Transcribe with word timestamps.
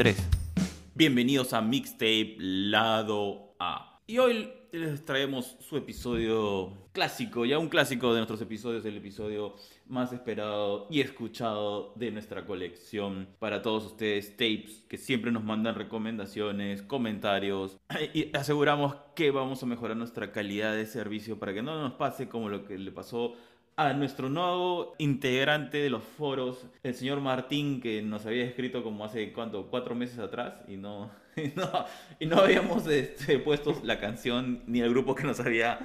3. 0.00 0.16
Bienvenidos 0.94 1.52
a 1.52 1.60
Mixtape 1.60 2.36
Lado 2.38 3.54
A. 3.58 4.00
Y 4.06 4.16
hoy 4.16 4.50
les 4.72 5.04
traemos 5.04 5.58
su 5.60 5.76
episodio 5.76 6.72
clásico, 6.92 7.44
ya 7.44 7.58
un 7.58 7.68
clásico 7.68 8.14
de 8.14 8.20
nuestros 8.20 8.40
episodios, 8.40 8.82
el 8.86 8.96
episodio 8.96 9.56
más 9.88 10.10
esperado 10.14 10.86
y 10.88 11.02
escuchado 11.02 11.92
de 11.96 12.10
nuestra 12.12 12.46
colección 12.46 13.28
para 13.38 13.60
todos 13.60 13.84
ustedes, 13.84 14.30
tapes 14.38 14.86
que 14.88 14.96
siempre 14.96 15.32
nos 15.32 15.44
mandan 15.44 15.74
recomendaciones, 15.74 16.80
comentarios 16.80 17.76
y 18.14 18.34
aseguramos 18.34 18.96
que 19.14 19.30
vamos 19.30 19.62
a 19.62 19.66
mejorar 19.66 19.98
nuestra 19.98 20.32
calidad 20.32 20.74
de 20.74 20.86
servicio 20.86 21.38
para 21.38 21.52
que 21.52 21.60
no 21.60 21.78
nos 21.78 21.92
pase 21.92 22.26
como 22.26 22.48
lo 22.48 22.64
que 22.64 22.78
le 22.78 22.90
pasó 22.90 23.34
a 23.80 23.94
nuestro 23.94 24.28
nuevo 24.28 24.94
integrante 24.98 25.78
de 25.78 25.88
los 25.88 26.04
foros, 26.04 26.66
el 26.82 26.94
señor 26.94 27.22
Martín, 27.22 27.80
que 27.80 28.02
nos 28.02 28.26
había 28.26 28.44
escrito 28.44 28.82
como 28.82 29.06
hace, 29.06 29.32
¿cuánto? 29.32 29.70
Cuatro 29.70 29.94
meses 29.94 30.18
atrás 30.18 30.52
y 30.68 30.76
no, 30.76 31.10
y 31.36 31.48
no, 31.56 31.86
y 32.18 32.42
habíamos 32.42 32.86
este, 32.88 33.38
puesto 33.38 33.80
la 33.82 33.98
canción 33.98 34.62
ni 34.66 34.80
el 34.80 34.90
grupo 34.90 35.14
que 35.14 35.22
nos 35.22 35.40
había 35.40 35.78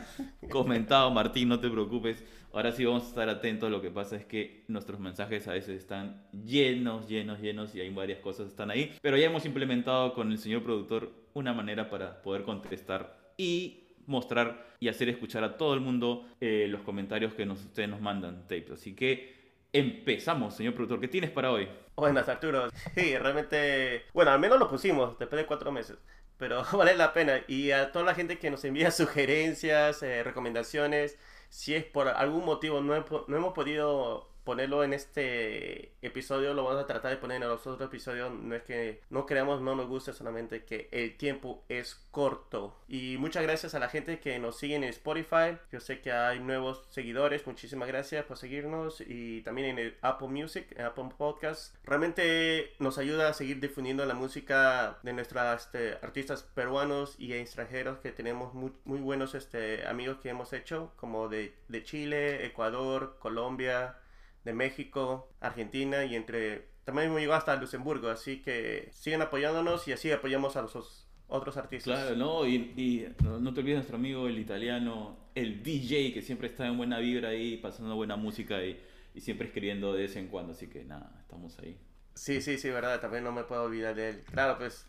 comentado. 0.50 1.10
Martín, 1.10 1.48
no 1.48 1.62
te 1.62 1.70
preocupes. 1.70 2.22
Ahora 2.52 2.74
sí 2.74 2.84
vamos 2.84 3.04
a 3.04 3.08
estar 3.08 3.30
atentos. 3.30 3.72
Lo 3.72 3.82
que 3.82 3.92
pasa 3.92 4.18
es 4.18 4.26
que 4.26 4.66
nuestros 4.68 5.00
mensajes 5.00 5.48
a 5.48 5.54
veces 5.54 5.78
están 5.78 6.22
llenos, 6.34 7.08
llenos, 7.08 7.40
llenos 7.40 7.74
y 7.76 7.80
hay 7.80 7.92
varias 7.92 8.20
cosas 8.20 8.48
que 8.48 8.50
están 8.50 8.72
ahí. 8.72 8.94
Pero 9.02 9.16
ya 9.16 9.28
hemos 9.28 9.46
implementado 9.46 10.14
con 10.14 10.34
el 10.34 10.38
señor 10.38 10.64
productor 10.64 11.14
una 11.34 11.54
manera 11.54 11.90
para 11.90 12.22
poder 12.22 12.44
contestar 12.44 13.34
y 13.38 13.85
mostrar 14.08 14.66
y 14.80 14.88
hacer 14.88 15.10
escuchar 15.10 15.44
a 15.44 15.58
todo 15.58 15.74
el 15.74 15.80
mundo 15.80 16.28
eh, 16.40 16.68
los 16.70 16.82
comentarios 16.82 17.34
que 17.34 17.44
ustedes 17.44 17.90
nos 17.90 18.02
mandan, 18.02 18.42
tapes. 18.44 18.72
Así 18.72 18.96
que 18.96 19.36
empezamos, 19.74 20.56
señor 20.56 20.74
productor. 20.74 21.00
¿Qué 21.00 21.08
tienes 21.08 21.32
para 21.32 21.52
hoy? 21.52 21.68
Buenas, 21.96 22.30
Arturo. 22.30 22.70
Sí, 22.96 23.18
realmente, 23.18 24.04
bueno, 24.14 24.32
al 24.32 24.40
menos 24.40 24.60
lo 24.60 24.70
pusimos 24.70 25.18
después 25.20 25.42
de 25.42 25.46
cuatro 25.48 25.72
meses. 25.72 25.98
Pero 26.38 26.64
vale 26.74 26.96
la 26.96 27.14
pena. 27.14 27.42
Y 27.48 27.72
a 27.72 27.92
toda 27.92 28.06
la 28.06 28.16
gente 28.16 28.38
que 28.38 28.50
nos 28.50 28.64
envía 28.66 28.92
sugerencias, 28.92 30.04
eh, 30.04 30.24
recomendaciones, 30.24 31.18
si 31.50 31.76
es 31.76 31.86
por 31.86 32.08
algún 32.08 32.46
motivo 32.46 32.82
no 32.82 32.96
hemos 32.96 33.54
podido 33.54 34.35
ponerlo 34.46 34.84
en 34.84 34.94
este 34.94 35.92
episodio, 36.02 36.54
lo 36.54 36.64
vamos 36.64 36.84
a 36.84 36.88
tratar 36.88 37.12
de 37.12 37.18
poner 37.18 37.42
en 37.42 37.50
los 37.50 37.66
otros 37.68 37.90
episodios. 37.90 38.32
No 38.32 38.56
es 38.56 38.64
que 38.64 39.02
no 39.10 39.26
creamos, 39.26 39.62
no 39.62 39.76
nos 39.76 39.88
guste, 39.88 40.14
solamente 40.14 40.64
que 40.64 40.88
el 40.92 41.18
tiempo 41.18 41.64
es 41.68 41.96
corto. 42.12 42.80
Y 42.88 43.18
muchas 43.18 43.44
gracias 43.44 43.76
a 43.76 43.80
la 43.80 43.90
gente 43.90 44.20
que 44.20 44.40
nos 44.40 44.58
sigue 44.58 44.76
en 44.76 44.84
Spotify. 44.86 45.58
Yo 45.72 45.80
sé 45.80 46.00
que 46.00 46.12
hay 46.12 46.40
nuevos 46.40 46.86
seguidores. 46.90 47.46
Muchísimas 47.48 47.88
gracias 47.88 48.24
por 48.26 48.38
seguirnos. 48.38 49.02
Y 49.02 49.42
también 49.42 49.70
en 49.70 49.80
el 49.80 49.98
Apple 50.02 50.28
Music, 50.28 50.68
en 50.78 50.86
Apple 50.86 51.10
Podcast. 51.18 51.76
Realmente 51.84 52.74
nos 52.80 53.00
ayuda 53.00 53.30
a 53.30 53.34
seguir 53.34 53.60
difundiendo 53.60 54.06
la 54.06 54.14
música 54.14 55.00
de 55.02 55.14
nuestros 55.14 55.36
este, 55.66 55.94
artistas 56.04 56.44
peruanos 56.44 57.16
y 57.18 57.34
extranjeros 57.34 57.98
que 57.98 58.12
tenemos 58.12 58.54
muy, 58.54 58.72
muy 58.86 59.00
buenos 59.00 59.34
este, 59.34 59.88
amigos 59.88 60.20
que 60.22 60.30
hemos 60.30 60.54
hecho, 60.54 60.94
como 60.98 61.28
de, 61.30 61.56
de 61.68 61.84
Chile, 61.84 62.46
Ecuador, 62.46 63.18
Colombia 63.20 63.98
de 64.46 64.54
México, 64.54 65.30
Argentina 65.42 66.06
y 66.06 66.16
entre 66.16 66.74
también 66.86 67.08
hemos 67.08 67.20
llegado 67.20 67.40
hasta 67.40 67.56
Luxemburgo, 67.56 68.10
así 68.10 68.42
que 68.44 68.90
siguen 68.94 69.24
apoyándonos 69.24 69.88
y 69.88 69.92
así 69.92 70.12
apoyamos 70.12 70.56
a 70.56 70.62
los 70.62 71.08
otros 71.28 71.58
artistas. 71.58 72.00
Claro, 72.00 72.16
¿no? 72.16 72.48
Y, 72.48 73.12
no, 73.24 73.54
te 73.54 73.60
olvides 73.60 73.78
nuestro 73.78 73.98
amigo 73.98 74.28
el 74.28 74.38
italiano, 74.38 75.18
el 75.34 75.64
DJ, 75.64 76.14
que 76.14 76.22
siempre 76.22 76.48
está 76.48 76.68
en 76.68 76.78
buena 76.78 77.00
vibra 77.00 77.30
ahí, 77.30 77.58
pasando 77.58 77.96
buena 77.96 78.16
música 78.16 78.64
y, 78.64 78.80
y 79.16 79.22
siempre 79.22 79.48
escribiendo 79.48 79.94
de 79.94 80.04
vez 80.04 80.16
en 80.16 80.28
cuando, 80.28 80.54
así 80.54 80.68
que 80.68 80.86
nada, 80.86 81.12
estamos 81.20 81.58
ahí. 81.58 81.80
Sí, 82.14 82.40
sí, 82.40 82.60
sí, 82.60 82.70
verdad, 82.70 83.02
también 83.02 83.24
no 83.24 83.32
me 83.32 83.44
puedo 83.44 83.64
olvidar 83.64 83.96
de 83.96 84.10
él. 84.10 84.24
Claro, 84.32 84.60
pues 84.60 84.86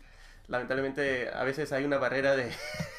lamentablemente 0.47 1.29
a 1.29 1.43
veces 1.43 1.71
hay 1.71 1.83
una 1.83 1.97
barrera 1.97 2.35
de, 2.35 2.51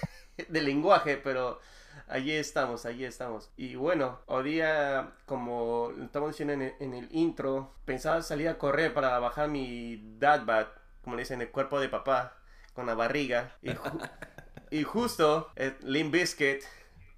de 0.49 0.63
lenguaje, 0.63 1.19
pero 1.23 1.61
allí 2.09 2.33
estamos, 2.33 2.87
allí 2.87 3.05
estamos. 3.05 3.51
Y 3.57 3.75
bueno, 3.75 4.21
hoy 4.27 4.51
día, 4.51 5.13
como 5.27 5.93
estamos 6.03 6.31
diciendo 6.31 6.53
en 6.53 6.95
el, 6.95 7.09
intro, 7.11 7.75
pensaba 7.85 8.23
salir 8.23 8.49
a 8.49 8.59
correr 8.59 8.95
para 8.95 9.19
bajar 9.19 9.49
mi 9.49 10.17
dad 10.19 10.45
bat, 10.45 10.69
como 11.03 11.17
le 11.17 11.23
dicen, 11.23 11.41
el 11.41 11.51
cuerpo 11.51 11.81
de 11.81 11.89
papá, 11.89 12.37
con 12.75 12.87
la 12.87 12.95
barriga. 12.95 13.57
Y, 13.63 13.71
y 14.71 14.83
justo, 14.85 15.51
eh, 15.57 15.77
Limp 15.83 16.13
Bizkit 16.13 16.63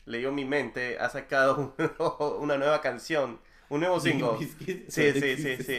leyó 0.06 0.32
mi 0.32 0.44
mente, 0.44 0.98
ha 0.98 1.08
sacado 1.08 1.74
una 2.40 2.56
nueva 2.56 2.80
canción. 2.80 3.40
Un 3.68 3.80
nuevo 3.80 4.00
single. 4.00 4.36
Sí, 4.38 4.84
sí, 4.88 5.12
sí, 5.12 5.56
sí. 5.58 5.78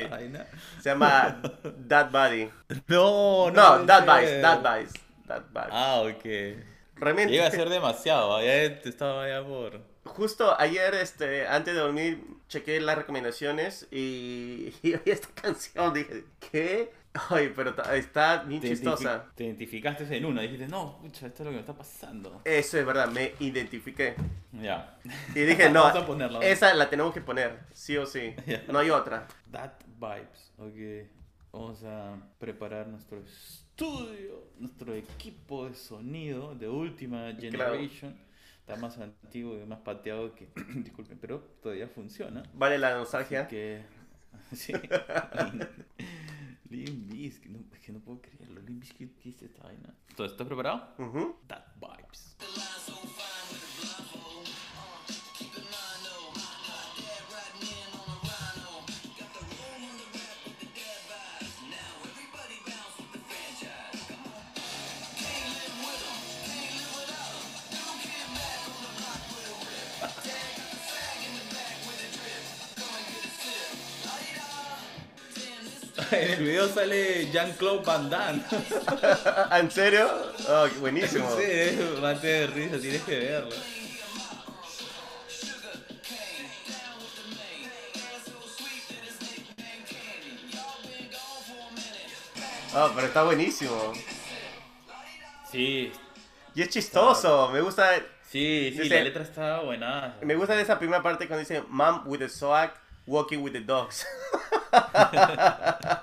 Se 0.79 0.89
llama 0.89 1.41
Dad 1.77 2.09
Body. 2.09 2.49
No, 2.87 3.51
no. 3.51 3.79
No, 3.79 3.85
Dad 3.85 4.03
Vice, 4.03 4.39
Dad 4.39 4.79
Vice. 4.79 4.99
Dad 5.25 5.43
Ah, 5.71 6.01
ok. 6.01 6.70
Realmente. 6.95 7.33
Iba 7.33 7.47
a 7.47 7.51
ser 7.51 7.69
demasiado, 7.69 8.41
ya 8.41 8.63
estaba 8.63 9.27
ya 9.27 9.43
por. 9.43 9.81
Justo 10.03 10.59
ayer, 10.59 10.95
este, 10.95 11.47
antes 11.47 11.73
de 11.73 11.79
dormir, 11.79 12.23
chequé 12.47 12.79
las 12.81 12.97
recomendaciones 12.97 13.87
y, 13.91 14.73
y 14.83 14.93
oí 14.93 15.01
esta 15.05 15.27
canción. 15.29 15.93
Dije, 15.93 16.25
¿qué? 16.51 16.91
Ay, 17.13 17.51
pero 17.53 17.75
está 17.93 18.43
bien 18.43 18.61
chistosa. 18.61 19.25
te 19.35 19.43
identificaste 19.43 20.15
en 20.15 20.25
una, 20.25 20.41
dijiste, 20.41 20.67
no, 20.67 20.97
pucha, 20.99 21.27
esto 21.27 21.43
es 21.43 21.45
lo 21.45 21.51
que 21.51 21.55
me 21.55 21.59
está 21.59 21.73
pasando. 21.73 22.41
Eso 22.45 22.79
es 22.79 22.85
verdad, 22.85 23.09
me 23.09 23.33
identifiqué. 23.39 24.15
Ya. 24.53 24.97
Y 25.35 25.41
dije, 25.41 25.69
no, 25.69 25.91
esa 26.41 26.73
la 26.73 26.89
tenemos 26.89 27.13
que 27.13 27.21
poner, 27.21 27.59
sí 27.73 27.97
o 27.97 28.05
sí. 28.05 28.33
No 28.69 28.79
hay 28.79 28.89
otra. 28.89 29.27
That 29.51 29.71
Vibes, 29.99 30.53
ok. 30.57 31.09
Vamos 31.51 31.83
a 31.83 32.15
preparar 32.39 32.87
nuestro 32.87 33.21
estudio, 33.81 34.43
nuestro 34.59 34.93
equipo 34.93 35.67
de 35.67 35.73
sonido 35.75 36.53
de 36.53 36.69
última 36.69 37.33
generation. 37.33 38.15
Está 38.59 38.75
más 38.75 38.97
antiguo 38.99 39.57
y 39.57 39.65
más 39.65 39.79
pateado 39.79 40.35
que. 40.35 40.49
Disculpen, 40.75 41.17
pero 41.19 41.39
todavía 41.63 41.87
funciona. 41.87 42.43
Vale 42.53 42.77
la 42.77 42.95
nostalgia. 42.97 43.47
que. 43.47 43.81
Sí. 44.53 44.73
Limp 46.69 47.11
Bizkit, 47.11 47.51
no, 47.51 47.59
es 47.73 47.79
que 47.79 47.91
no 47.91 47.99
puedo 47.99 48.21
creerlo. 48.21 48.61
Limp 48.61 48.81
Bizkit, 48.81 49.17
¿qué 49.19 49.29
es 49.29 49.41
esta 49.41 49.63
vaina? 49.63 49.93
¿Estás 50.09 50.33
preparado? 50.33 50.93
Uh 50.97 51.35
That 51.47 51.65
vibes. 51.79 52.37
En 76.11 76.31
el 76.31 76.43
video 76.43 76.67
sale 76.67 77.29
Jean-Claude 77.31 77.85
Van 77.85 78.09
Damme. 78.09 78.41
¿En 79.59 79.71
serio? 79.71 80.09
Oh, 80.47 80.67
buenísimo. 80.79 81.29
Sí, 81.37 81.97
mate 82.01 82.27
de 82.27 82.47
risa, 82.47 82.79
tienes 82.79 83.01
que 83.03 83.17
verlo. 83.17 83.55
Oh, 92.73 92.89
pero 92.95 93.07
está 93.07 93.23
buenísimo. 93.23 93.93
Sí. 95.51 95.91
Y 96.55 96.61
es 96.61 96.69
chistoso, 96.69 97.49
me 97.49 97.61
gusta. 97.61 97.89
Sí, 98.29 98.73
sí, 98.75 98.87
la 98.87 99.01
letra 99.01 99.23
está 99.23 99.59
buena. 99.59 100.15
Me 100.21 100.35
gusta 100.35 100.59
esa 100.59 100.79
primera 100.79 101.03
parte 101.03 101.27
cuando 101.27 101.39
dice 101.39 101.63
Mom 101.67 102.03
with 102.05 102.19
the 102.19 102.29
swag, 102.29 102.71
walking 103.05 103.39
with 103.39 103.51
the 103.51 103.59
dogs. 103.59 104.05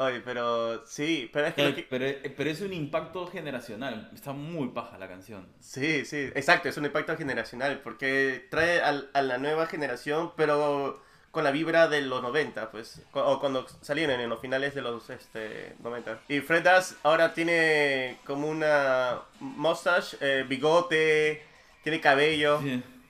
Oye, 0.00 0.22
pero 0.24 0.86
sí, 0.86 1.28
pero 1.30 1.48
es 1.48 1.54
que, 1.54 1.86
pero, 1.90 2.50
es 2.50 2.60
un 2.62 2.72
impacto 2.72 3.26
generacional. 3.26 4.10
Está 4.14 4.32
muy 4.32 4.68
paja 4.68 4.96
la 4.96 5.06
canción. 5.06 5.46
Sí, 5.60 6.06
sí, 6.06 6.30
exacto, 6.34 6.70
es 6.70 6.76
un 6.78 6.86
impacto 6.86 7.18
generacional 7.18 7.80
porque 7.84 8.46
trae 8.48 8.80
a, 8.80 9.20
la 9.20 9.36
nueva 9.36 9.66
generación, 9.66 10.32
pero 10.38 11.02
con 11.30 11.44
la 11.44 11.50
vibra 11.50 11.86
de 11.86 12.00
los 12.00 12.22
90, 12.22 12.70
pues, 12.70 13.02
o 13.12 13.40
cuando 13.40 13.66
salieron 13.82 14.18
en 14.18 14.30
los 14.30 14.40
finales 14.40 14.74
de 14.74 14.80
los 14.80 15.10
este, 15.10 15.74
90. 15.82 16.20
Y 16.28 16.40
Fred 16.40 16.66
Ass 16.66 16.96
ahora 17.02 17.34
tiene 17.34 18.16
como 18.24 18.48
una 18.48 19.20
mustache, 19.38 20.16
eh, 20.22 20.46
bigote, 20.48 21.42
tiene 21.82 22.00
cabello. 22.00 22.58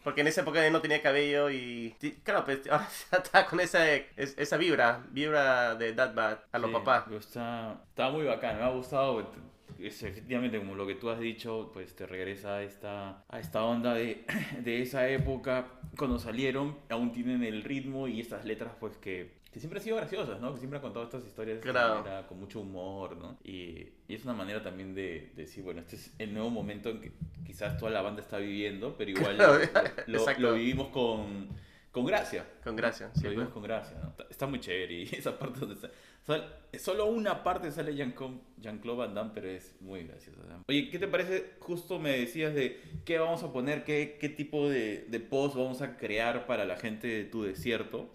Porque 0.02 0.22
en 0.22 0.28
esa 0.28 0.40
época 0.40 0.68
no 0.70 0.80
tenía 0.80 1.02
cabello 1.02 1.50
y. 1.50 1.94
Claro, 2.22 2.44
pues 2.44 2.60
ahora 2.70 2.88
está 3.12 3.46
con 3.46 3.60
esa, 3.60 3.84
esa 4.16 4.56
vibra, 4.56 5.04
vibra 5.10 5.74
de 5.74 5.92
Dad 5.92 6.14
Bad 6.14 6.38
a 6.52 6.58
los 6.58 6.70
papás. 6.70 7.04
Está, 7.10 7.82
está 7.88 8.10
muy 8.10 8.24
bacán, 8.24 8.56
me 8.56 8.64
ha 8.64 8.70
gustado. 8.70 9.30
Es, 9.78 10.02
efectivamente, 10.02 10.58
como 10.58 10.74
lo 10.74 10.86
que 10.86 10.94
tú 10.94 11.08
has 11.10 11.20
dicho, 11.20 11.70
pues 11.72 11.94
te 11.96 12.06
regresa 12.06 12.56
a 12.56 12.62
esta, 12.62 13.24
a 13.28 13.40
esta 13.40 13.62
onda 13.62 13.94
de, 13.94 14.24
de 14.62 14.82
esa 14.82 15.08
época 15.08 15.66
cuando 15.96 16.18
salieron, 16.18 16.78
aún 16.88 17.12
tienen 17.12 17.44
el 17.44 17.62
ritmo 17.62 18.08
y 18.08 18.20
estas 18.20 18.44
letras, 18.44 18.72
pues 18.78 18.96
que 18.98 19.39
que 19.52 19.58
siempre 19.58 19.80
ha 19.80 19.82
sido 19.82 19.96
graciosas, 19.96 20.40
¿no? 20.40 20.52
Que 20.52 20.58
siempre 20.58 20.78
ha 20.78 20.82
contado 20.82 21.04
estas 21.04 21.24
historias 21.26 21.56
de 21.58 21.62
Claro. 21.70 21.96
manera 22.02 22.26
con 22.26 22.38
mucho 22.38 22.60
humor, 22.60 23.16
¿no? 23.16 23.36
Y, 23.42 23.88
y 24.06 24.14
es 24.14 24.24
una 24.24 24.32
manera 24.34 24.62
también 24.62 24.94
de, 24.94 25.32
de 25.34 25.42
decir, 25.42 25.64
bueno, 25.64 25.80
este 25.80 25.96
es 25.96 26.14
el 26.18 26.32
nuevo 26.32 26.50
momento 26.50 26.88
en 26.90 27.00
que 27.00 27.12
quizás 27.44 27.76
toda 27.76 27.90
la 27.90 28.00
banda 28.02 28.22
está 28.22 28.38
viviendo, 28.38 28.94
pero 28.96 29.10
igual 29.10 29.36
Claro, 29.36 29.58
lo, 30.06 30.18
lo- 30.24 30.38
lo 30.38 30.54
vivimos 30.54 30.88
con, 30.90 31.48
con 31.90 32.04
gracia. 32.06 32.46
Con 32.62 32.76
gracia. 32.76 33.08
lo 33.08 33.14
Sí, 33.14 33.22
vivimos 33.24 33.46
pues. 33.46 33.54
con 33.54 33.62
gracia, 33.64 33.98
¿no? 34.00 34.10
Está, 34.10 34.26
está 34.30 34.46
muy 34.46 34.60
chévere 34.60 34.94
y 34.94 35.02
esa 35.16 35.36
parte 35.36 35.58
donde 35.58 35.74
está... 35.74 35.90
sol- 36.24 36.44
solo 36.78 37.06
una 37.06 37.42
parte 37.42 37.72
sale 37.72 37.96
Jean-Claude 37.96 38.38
Jean 38.58 38.80
Van 38.84 39.14
Damme, 39.14 39.32
pero 39.34 39.48
es 39.48 39.74
muy 39.80 40.04
graciosa. 40.04 40.42
Oye, 40.68 40.90
¿qué 40.90 40.98
te 41.00 41.08
parece? 41.08 41.54
Justo 41.58 41.98
me 41.98 42.10
decías 42.16 42.54
de 42.54 42.80
qué 43.04 43.18
vamos 43.18 43.42
a 43.42 43.52
poner, 43.52 43.82
qué, 43.82 44.16
qué 44.20 44.28
tipo 44.28 44.68
de, 44.68 45.06
de 45.08 45.18
post 45.18 45.56
vamos 45.56 45.82
a 45.82 45.96
crear 45.96 46.46
para 46.46 46.64
la 46.64 46.76
gente 46.76 47.08
de 47.08 47.24
tu 47.24 47.42
desierto. 47.42 48.14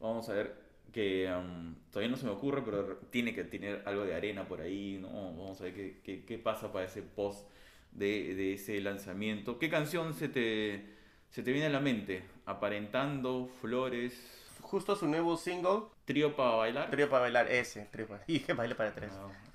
Vamos 0.00 0.28
a 0.28 0.34
ver 0.34 0.54
que 0.92 1.32
um, 1.32 1.74
todavía 1.90 2.10
no 2.10 2.16
se 2.16 2.26
me 2.26 2.32
ocurre, 2.32 2.62
pero 2.64 2.96
tiene 3.10 3.34
que 3.34 3.44
tener 3.44 3.82
algo 3.86 4.04
de 4.04 4.14
arena 4.14 4.48
por 4.48 4.60
ahí, 4.60 4.98
¿no? 5.00 5.08
Vamos 5.08 5.60
a 5.60 5.64
ver 5.64 5.74
qué, 5.74 6.00
qué, 6.02 6.24
qué 6.24 6.38
pasa 6.38 6.72
para 6.72 6.86
ese 6.86 7.02
post 7.02 7.48
de, 7.92 8.34
de 8.34 8.54
ese 8.54 8.80
lanzamiento. 8.80 9.58
¿Qué 9.58 9.70
canción 9.70 10.14
se 10.14 10.28
te, 10.28 10.84
se 11.30 11.42
te 11.42 11.52
viene 11.52 11.66
a 11.66 11.70
la 11.70 11.80
mente? 11.80 12.24
Aparentando, 12.46 13.48
Flores, 13.60 14.40
Justo 14.62 14.94
su 14.94 15.08
nuevo 15.08 15.36
single, 15.36 15.82
Trío 16.04 16.36
para 16.36 16.50
bailar. 16.50 16.90
Trío 16.90 17.08
para 17.08 17.22
bailar, 17.22 17.50
ese, 17.50 17.86
Trío 17.90 18.06
para... 18.06 18.22
Y 18.28 18.40
que 18.40 18.52
baile 18.52 18.74
para 18.74 18.94
tres. 18.94 19.12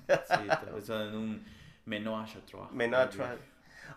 Ah, 0.10 0.22
sí, 0.28 0.44
está 0.44 0.62
pensando 0.74 1.10
en 1.10 1.16
un 1.16 1.46
menage 1.86 2.38
à 2.38 2.42
trois. 2.46 2.72
Menage 2.72 3.22
a. 3.22 3.38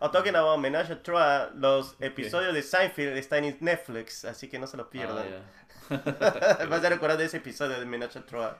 Oh, 0.00 0.10
talking 0.10 0.36
about 0.36 0.60
Menage 0.60 0.92
a 0.92 1.02
Trois, 1.02 1.52
los 1.54 1.96
episodios 1.98 2.54
de 2.54 2.62
Seinfeld 2.62 3.16
están 3.16 3.44
en 3.44 3.56
Netflix, 3.60 4.24
así 4.24 4.46
que 4.48 4.58
no 4.58 4.66
se 4.66 4.76
los 4.76 4.86
pierdan. 4.88 5.26
Ah, 5.26 5.66
Vas 6.68 6.84
a 6.84 6.88
recordar 6.88 7.16
de 7.16 7.24
ese 7.24 7.38
episodio 7.38 7.78
de 7.78 7.86
Menage 7.86 8.18
a 8.18 8.22
Trois. 8.22 8.52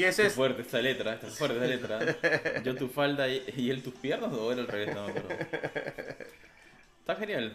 Y 0.00 0.04
ese 0.04 0.22
Qué 0.22 0.28
es... 0.28 0.34
fuerte 0.34 0.62
esta 0.62 0.80
letra, 0.80 1.12
está 1.12 1.26
fuerte 1.26 1.74
esta 1.74 1.98
letra. 1.98 2.62
Yo 2.62 2.74
tu 2.74 2.88
falda 2.88 3.28
y, 3.28 3.44
y 3.54 3.68
él 3.68 3.82
tus 3.82 3.92
piernas 3.92 4.32
o 4.32 4.50
era 4.50 4.62
al 4.62 4.66
revés, 4.66 4.94
no 4.94 5.04
acuerdo. 5.04 5.28
Está 7.00 7.16
genial. 7.16 7.54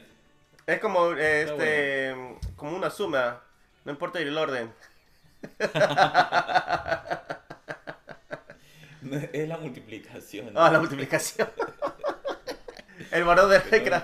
Es 0.67 0.79
como, 0.79 1.13
eh, 1.13 1.41
este, 1.41 2.15
como 2.55 2.77
una 2.77 2.91
suma, 2.91 3.41
no 3.83 3.91
importa 3.91 4.19
el 4.19 4.37
orden. 4.37 4.71
Es 9.33 9.47
la 9.47 9.57
multiplicación. 9.57 10.51
Ah, 10.55 10.71
la 10.71 10.79
multiplicación. 10.79 11.49
el 13.11 13.23
valor 13.23 13.49
de. 13.49 13.89
No, 13.89 14.01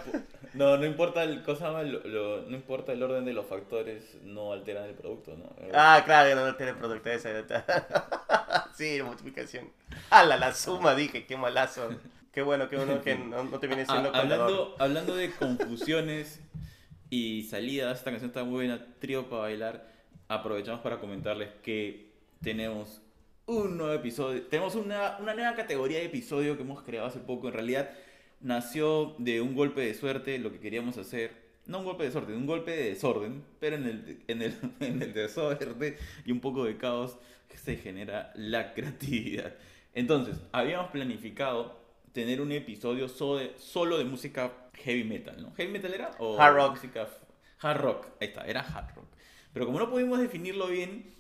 no 0.54 0.86
importa 0.86 1.24
el 1.24 1.44
cosa 1.44 1.72
más, 1.72 1.86
lo- 1.86 2.04
lo- 2.04 2.42
no 2.44 2.56
importa 2.56 2.92
el 2.94 3.02
orden 3.02 3.26
de 3.26 3.34
los 3.34 3.46
factores, 3.46 4.18
no 4.24 4.52
alteran 4.54 4.86
el 4.86 4.96
producto, 4.96 5.36
¿no? 5.38 5.46
Ah, 5.74 6.02
claro, 6.06 6.36
no 6.46 6.56
tiene 6.56 6.74
producto 6.74 7.10
ese. 7.10 7.44
sí, 8.76 8.98
la 8.98 9.04
multiplicación. 9.06 9.70
Ah, 10.10 10.24
la, 10.24 10.38
la 10.38 10.54
suma, 10.54 10.96
dije, 10.96 11.26
qué 11.26 11.38
malazo. 11.38 11.90
Qué 12.32 12.42
bueno, 12.42 12.70
qué 12.70 12.78
bueno 12.78 13.02
que 13.02 13.16
no, 13.16 13.44
no 13.44 13.60
te 13.60 13.68
viene 13.68 13.84
Ah, 13.84 13.92
siendo 13.92 14.12
contador. 14.12 14.34
hablando, 14.42 14.76
hablando 14.80 15.16
de 15.16 15.32
confusiones 15.32 16.40
y 17.10 17.44
salidas, 17.44 17.98
esta 17.98 18.12
canción 18.12 18.30
está 18.30 18.44
muy 18.44 18.54
buena, 18.68 18.86
Trío 19.00 19.30
para 19.30 19.44
bailar. 19.44 19.92
Aprovechamos 20.30 20.80
para 20.82 21.00
comentarles 21.00 21.50
que 21.62 22.14
tenemos 22.42 23.02
un 23.48 23.78
nuevo 23.78 23.94
episodio, 23.94 24.44
tenemos 24.44 24.76
una, 24.76 25.18
una 25.20 25.34
nueva 25.34 25.56
categoría 25.56 26.00
de 26.00 26.06
episodio 26.06 26.56
que 26.56 26.64
hemos 26.64 26.82
creado 26.84 27.08
hace 27.08 27.20
poco. 27.20 27.48
En 27.50 27.54
realidad 27.54 27.90
nació 28.42 29.16
de 29.18 29.42
un 29.42 29.56
golpe 29.56 29.82
de 29.82 29.94
suerte, 29.94 30.38
lo 30.40 30.52
que 30.52 30.60
queríamos 30.60 30.98
hacer. 30.98 31.40
No 31.68 31.80
un 31.80 31.86
golpe 31.86 32.04
de 32.06 32.12
suerte, 32.12 32.34
un 32.34 32.48
golpe 32.48 32.72
de 32.72 32.90
desorden, 32.90 33.44
pero 33.60 33.76
en 33.76 33.86
el, 33.86 34.24
en 34.28 34.42
el, 34.42 34.56
en 34.80 35.02
el 35.02 35.14
desorden 35.14 35.96
y 36.26 36.32
un 36.32 36.40
poco 36.40 36.66
de 36.66 36.78
caos 36.78 37.18
se 37.56 37.76
genera 37.78 38.32
la 38.36 38.74
creatividad. 38.74 39.54
Entonces, 39.94 40.38
habíamos 40.52 40.90
planificado 40.92 41.80
tener 42.14 42.42
un 42.42 42.52
episodio 42.52 43.08
so- 43.08 43.38
de- 43.38 43.54
solo 43.58 43.98
de 43.98 44.06
música 44.06 44.52
heavy 44.74 45.04
metal, 45.04 45.42
¿no? 45.42 45.54
¿Heavy 45.56 45.72
metal 45.72 45.94
era? 45.94 46.12
O 46.20 46.40
Hard 46.40 46.56
rock. 46.56 46.72
Música 46.72 47.08
hard 47.64 47.80
rock, 47.82 48.08
ahí 48.20 48.28
está, 48.30 48.44
era 48.46 48.62
hard 48.62 48.96
rock. 48.96 49.06
Pero 49.54 49.66
como 49.68 49.78
no 49.80 49.90
pudimos 49.90 50.20
definirlo 50.20 50.68
bien, 50.68 51.14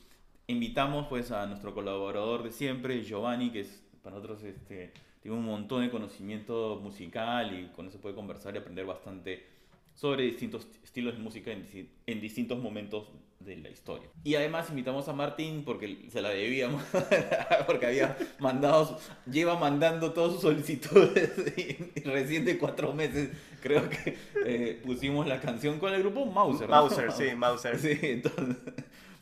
invitamos 0.47 1.05
pues 1.07 1.29
a 1.31 1.45
nuestro 1.45 1.73
colaborador 1.75 2.41
de 2.43 2.51
siempre, 2.51 3.03
Giovanni, 3.03 3.51
que 3.51 3.59
es 3.59 3.83
para 4.01 4.15
nosotros 4.15 4.41
este, 4.43 4.91
tiene 5.21 5.37
un 5.37 5.45
montón 5.45 5.83
de 5.83 5.89
conocimiento 5.89 6.79
musical 6.81 7.57
y 7.57 7.67
con 7.75 7.87
eso 7.87 7.99
puede 7.99 8.15
conversar 8.15 8.55
y 8.55 8.57
aprender 8.57 8.85
bastante 8.85 9.45
sobre 9.93 10.23
distintos 10.23 10.67
estilos 10.83 11.15
de 11.15 11.19
música 11.19 11.51
en, 11.51 11.67
en 12.05 12.21
distintos 12.21 12.59
momentos 12.59 13.09
de 13.39 13.57
la 13.57 13.69
historia. 13.69 14.07
Y 14.23 14.35
además 14.35 14.69
invitamos 14.69 15.07
a 15.07 15.13
Martín 15.13 15.63
porque 15.65 16.05
se 16.09 16.21
la 16.21 16.29
debíamos, 16.29 16.83
porque 17.65 17.87
había 17.87 18.17
mandado, 18.39 18.99
lleva 19.29 19.57
mandando 19.57 20.11
todas 20.13 20.33
sus 20.33 20.41
solicitudes 20.41 21.31
y, 21.57 21.99
y 21.99 22.03
recién 22.03 22.45
de 22.45 22.57
cuatro 22.57 22.93
meses 22.93 23.31
creo 23.61 23.89
que 23.89 24.17
eh, 24.45 24.81
pusimos 24.83 25.27
la 25.27 25.39
canción 25.39 25.79
con 25.79 25.93
el 25.93 26.01
grupo 26.01 26.25
Mauser. 26.25 26.69
¿no? 26.69 26.75
Mauser, 26.75 27.11
sí, 27.11 27.35
Mauser. 27.35 27.77
Sí, 27.79 27.97
entonces, 28.01 28.57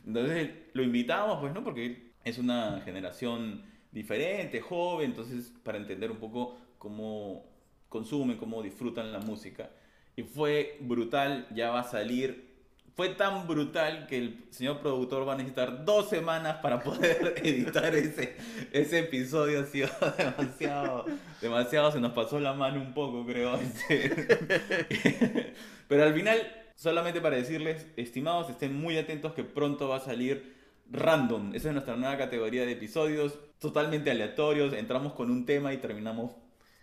entonces 0.05 0.49
lo 0.73 0.83
invitamos, 0.83 1.39
pues, 1.39 1.53
¿no? 1.53 1.63
Porque 1.63 2.11
es 2.23 2.37
una 2.37 2.81
generación 2.83 3.63
diferente, 3.91 4.61
joven, 4.61 5.11
entonces 5.11 5.51
para 5.63 5.77
entender 5.77 6.11
un 6.11 6.17
poco 6.17 6.57
cómo 6.77 7.45
consumen, 7.89 8.37
cómo 8.37 8.61
disfrutan 8.61 9.11
la 9.11 9.19
música. 9.19 9.69
Y 10.15 10.23
fue 10.23 10.77
brutal, 10.81 11.47
ya 11.53 11.71
va 11.71 11.81
a 11.81 11.83
salir. 11.83 12.49
Fue 12.95 13.09
tan 13.09 13.47
brutal 13.47 14.07
que 14.07 14.17
el 14.17 14.45
señor 14.49 14.79
productor 14.79 15.25
va 15.25 15.33
a 15.33 15.37
necesitar 15.37 15.85
dos 15.85 16.09
semanas 16.09 16.57
para 16.57 16.83
poder 16.83 17.35
editar 17.43 17.95
ese, 17.95 18.35
ese 18.73 18.99
episodio. 18.99 19.61
Ha 19.61 19.65
sido 19.65 19.89
demasiado, 20.17 21.05
demasiado, 21.41 21.91
se 21.91 21.99
nos 22.01 22.11
pasó 22.11 22.39
la 22.39 22.53
mano 22.53 22.81
un 22.81 22.93
poco, 22.93 23.25
creo. 23.25 23.55
Este. 23.55 25.53
Pero 25.87 26.03
al 26.03 26.13
final, 26.13 26.37
solamente 26.75 27.21
para 27.21 27.37
decirles, 27.37 27.87
estimados, 27.95 28.49
estén 28.49 28.75
muy 28.75 28.97
atentos 28.97 29.33
que 29.33 29.45
pronto 29.45 29.87
va 29.87 29.97
a 29.97 30.01
salir 30.01 30.58
Random. 30.91 31.53
Esa 31.53 31.69
es 31.69 31.73
nuestra 31.73 31.95
nueva 31.95 32.17
categoría 32.17 32.65
de 32.65 32.71
episodios, 32.73 33.37
totalmente 33.59 34.11
aleatorios. 34.11 34.73
Entramos 34.73 35.13
con 35.13 35.29
un 35.29 35.45
tema 35.45 35.73
y 35.73 35.77
terminamos, 35.77 36.31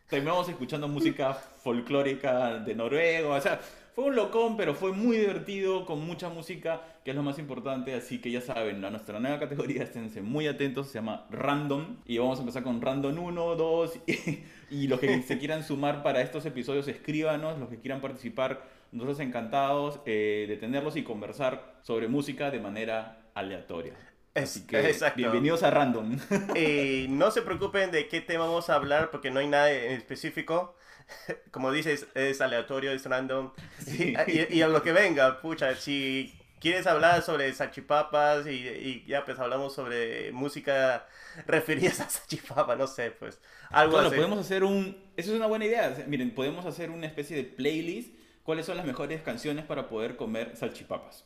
terminamos 0.09 0.49
escuchando 0.49 0.89
música 0.89 1.35
folclórica 1.65 2.59
de 2.61 2.75
Noruega. 2.75 3.29
O 3.29 3.41
sea, 3.41 3.61
fue 3.95 4.05
un 4.05 4.15
locón, 4.15 4.57
pero 4.57 4.75
fue 4.75 4.93
muy 4.93 5.17
divertido, 5.17 5.87
con 5.87 6.07
mucha 6.07 6.29
música, 6.29 6.83
que 7.05 7.11
es 7.11 7.17
lo 7.17 7.23
más 7.23 7.39
importante. 7.39 7.95
Así 7.95 8.21
que 8.21 8.31
ya 8.31 8.41
saben, 8.41 8.85
a 8.85 8.91
nuestra 8.91 9.19
nueva 9.19 9.41
categoría, 9.41 9.83
esténse 9.83 10.23
muy 10.23 10.47
atentos, 10.47 10.89
se 10.89 10.99
llama 10.99 11.27
Random. 11.31 11.97
Y 12.07 12.19
vamos 12.19 12.39
a 12.39 12.43
empezar 12.43 12.63
con 12.63 12.81
Random 12.81 13.19
1, 13.19 13.57
2 13.57 13.99
y, 14.07 14.45
y 14.71 14.87
los 14.87 15.01
que 15.01 15.23
se 15.23 15.39
quieran 15.39 15.65
sumar 15.65 16.03
para 16.03 16.21
estos 16.21 16.47
episodios, 16.47 16.87
escríbanos, 16.87 17.59
los 17.59 17.69
que 17.69 17.81
quieran 17.81 18.01
participar. 18.01 18.77
Nosotros 18.93 19.19
encantados 19.19 19.99
eh, 20.07 20.47
de 20.49 20.57
tenerlos 20.57 20.97
y 20.97 21.03
conversar 21.03 21.75
sobre 21.83 22.07
música 22.07 22.53
de 22.53 22.61
manera 22.61 23.26
aleatoria. 23.37 23.95
Es- 24.35 24.51
Así 24.57 24.67
que 24.67 24.79
exacto. 24.91 25.17
bienvenidos 25.17 25.63
a 25.63 25.71
Random. 25.71 26.19
Y 26.55 27.07
no 27.09 27.31
se 27.31 27.43
preocupen 27.43 27.91
de 27.91 28.09
qué 28.09 28.21
tema 28.21 28.45
vamos 28.47 28.69
a 28.69 28.75
hablar 28.75 29.11
porque 29.11 29.31
no 29.31 29.41
hay 29.41 29.47
nada 29.47 29.71
en 29.73 29.93
específico. 29.93 30.77
Como 31.53 31.73
dices, 31.73 32.07
es 32.15 32.41
aleatorio, 32.41 32.91
es 32.93 33.05
random. 33.07 33.53
Sí. 33.79 34.15
Y, 34.27 34.57
y 34.59 34.63
a 34.63 34.69
lo 34.69 34.83
que 34.83 34.93
venga, 34.93 35.41
pucha, 35.41 35.75
si 35.77 36.35
quieres 36.61 36.87
hablar 36.87 37.23
sobre 37.23 37.53
salchipapas 37.55 38.47
y, 38.47 38.51
y 38.69 39.05
ya 39.07 39.25
pues 39.25 39.39
hablamos 39.39 39.75
sobre 39.75 40.33
música 40.33 41.07
referida 41.47 41.91
a 41.91 42.11
salchipapa, 42.11 42.77
no 42.77 42.87
sé, 42.87 43.13
pues 43.13 43.41
algo 43.71 43.93
Claro, 43.93 44.09
así. 44.09 44.17
podemos 44.17 44.39
hacer 44.41 44.65
un... 44.65 44.97
Eso 45.17 45.31
es 45.31 45.37
una 45.37 45.47
buena 45.47 45.65
idea. 45.67 45.97
Miren, 46.09 46.35
podemos 46.35 46.67
hacer 46.67 46.91
una 46.91 47.07
especie 47.07 47.37
de 47.37 47.45
playlist. 47.45 48.15
¿Cuáles 48.43 48.67
son 48.67 48.77
las 48.77 48.87
mejores 48.87 49.23
canciones 49.23 49.65
para 49.65 49.89
poder 49.89 50.17
comer 50.17 50.57
salchipapas? 50.57 51.25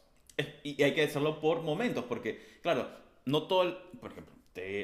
Y 0.63 0.83
hay 0.83 0.95
que 0.95 1.03
hacerlo 1.03 1.41
por 1.41 1.63
momentos, 1.63 2.05
porque, 2.05 2.41
claro, 2.63 2.89
no 3.25 3.45
todo... 3.45 3.91
Por 4.01 4.13
ejemplo, 4.13 4.35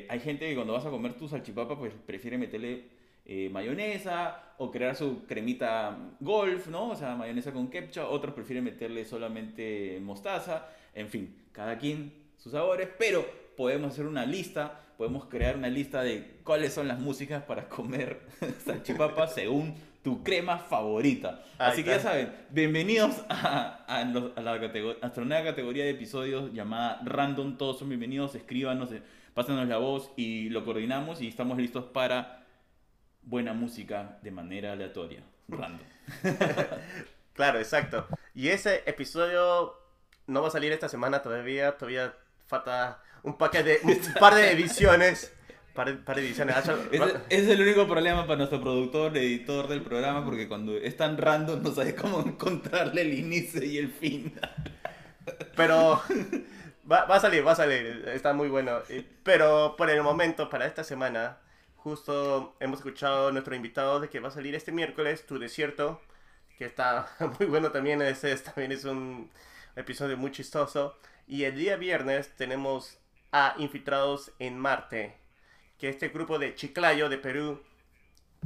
hay 0.09 0.21
gente 0.21 0.49
que 0.49 0.55
cuando 0.55 0.73
vas 0.73 0.87
a 0.87 0.91
comer 0.91 1.15
tu 1.15 1.29
salchipapa, 1.29 1.79
pues 1.79 1.93
prefiere 2.07 2.39
meterle 2.39 2.85
eh, 3.25 3.49
mayonesa 3.51 4.55
o 4.59 4.71
crear 4.71 4.95
su 4.95 5.27
cremita 5.27 5.99
golf, 6.21 6.69
¿no? 6.69 6.91
O 6.91 6.97
sea, 6.97 7.17
mayonesa 7.17 7.53
con 7.53 7.69
ketchup. 7.69 8.05
Otros 8.09 8.35
prefieren 8.35 8.65
meterle 8.65 9.05
solamente 9.05 9.99
mostaza. 10.01 10.69
En 10.95 11.09
fin, 11.09 11.35
cada 11.53 11.77
quien 11.79 12.13
sus 12.37 12.53
sabores, 12.53 12.89
pero 12.99 13.27
podemos 13.57 13.93
hacer 13.93 14.07
una 14.07 14.25
lista, 14.25 14.81
podemos 14.97 15.27
crear 15.27 15.57
una 15.57 15.69
lista 15.69 16.03
de 16.03 16.39
cuáles 16.45 16.73
son 16.73 16.89
las 16.89 17.01
músicas 17.01 17.43
para 17.43 17.69
comer 17.69 18.21
salchipapa 18.65 19.27
según 19.27 19.75
tu 20.07 20.23
crema 20.23 20.57
favorita. 20.59 21.43
Ahí 21.59 21.73
Así 21.73 21.83
que 21.83 21.91
ya 21.91 21.99
saben, 21.99 22.33
bienvenidos 22.51 23.25
a, 23.29 23.85
a 23.89 24.05
los- 24.05 24.39
a 24.39 24.41
la 24.41 24.57
nueva 25.25 25.43
categoría 25.45 25.83
de 25.83 25.91
episodios 25.91 26.53
llamada 26.53 27.01
Random. 27.05 27.59
Todos 27.59 27.81
son 27.81 27.89
bienvenidos, 27.89 28.37
escríbanos, 28.37 28.93
eh, 28.93 29.03
pásanos 29.35 29.67
la 29.67 29.79
voz 29.79 30.13
y 30.17 30.49
lo 30.51 30.65
coordinamos 30.65 31.21
y 31.21 31.27
estamos 31.27 31.59
listos 31.59 31.87
para 31.87 32.45
buena 33.23 33.53
música 33.53 34.21
de 34.23 34.31
manera 34.31 34.75
aleatoria. 34.75 35.25
Random. 35.49 35.81
Claro, 37.33 37.59
exacto. 37.59 38.07
Y 38.33 38.49
ese 38.49 38.85
episodio 38.87 39.75
no 40.29 40.41
va 40.41 40.49
a 40.49 40.51
salir 40.53 40.73
esta 40.73 40.89
semana 40.89 41.21
todavía. 41.21 41.77
Todavía 41.77 42.15
falta 42.47 43.03
un 43.25 43.37
paquete 43.37 43.81
un 43.83 43.99
par 44.21 44.37
de 44.37 44.53
ediciones. 44.53 45.36
Par, 45.77 46.17
de- 46.17 46.21
ediciones. 46.23 46.57
Ah, 46.57 46.63
es 47.29 47.47
el 47.49 47.61
único 47.63 47.87
problema 47.87 48.27
para 48.27 48.39
nuestro 48.39 48.61
productor, 48.61 49.17
editor 49.17 49.69
del 49.69 49.83
programa, 49.83 50.25
porque 50.25 50.49
cuando 50.49 50.77
es 50.77 50.97
tan 50.97 51.17
random 51.17 51.63
no 51.63 51.73
sabes 51.73 51.95
cómo 51.95 52.21
encontrarle 52.27 53.03
el 53.03 53.15
inicio 53.15 53.63
y 53.63 53.79
el 53.79 53.93
fin. 53.93 54.35
Pero 55.55 56.03
va, 56.91 57.05
va 57.05 57.17
a 57.17 57.21
salir, 57.21 57.47
va 57.47 57.53
a 57.53 57.57
salir. 57.57 58.09
Está 58.13 58.33
muy 58.33 58.49
bueno. 58.49 58.81
Pero 59.23 59.75
por 59.77 59.91
el 59.91 60.03
momento, 60.03 60.49
para 60.51 60.67
esta 60.67 60.85
semana, 60.85 61.39
justo 61.77 62.57
hemos 62.61 62.79
escuchado 62.81 63.29
a 63.29 63.33
nuestro 63.33 63.55
invitado 63.55 64.01
de 64.01 64.09
que 64.09 64.21
va 64.21 64.29
a 64.29 64.33
salir 64.33 64.55
este 64.55 64.73
miércoles, 64.73 65.27
Tu 65.27 65.39
Desierto, 65.39 66.01
que 66.59 66.65
está 66.65 67.09
muy 67.39 67.47
bueno 67.49 67.71
también. 67.71 68.03
Ese 68.03 68.33
es- 68.33 68.43
también 68.45 68.73
es 68.73 68.85
un 68.85 69.31
episodio 69.77 70.17
muy 70.17 70.31
chistoso. 70.33 70.97
Y 71.29 71.45
el 71.45 71.57
día 71.57 71.77
viernes 71.77 72.31
tenemos 72.37 72.99
a 73.33 73.55
Infiltrados 73.59 74.31
en 74.39 74.57
Marte, 74.59 75.15
que 75.79 75.89
este 75.89 76.09
grupo 76.09 76.39
de 76.39 76.55
Chiclayo 76.55 77.09
de 77.09 77.19
Perú, 77.19 77.61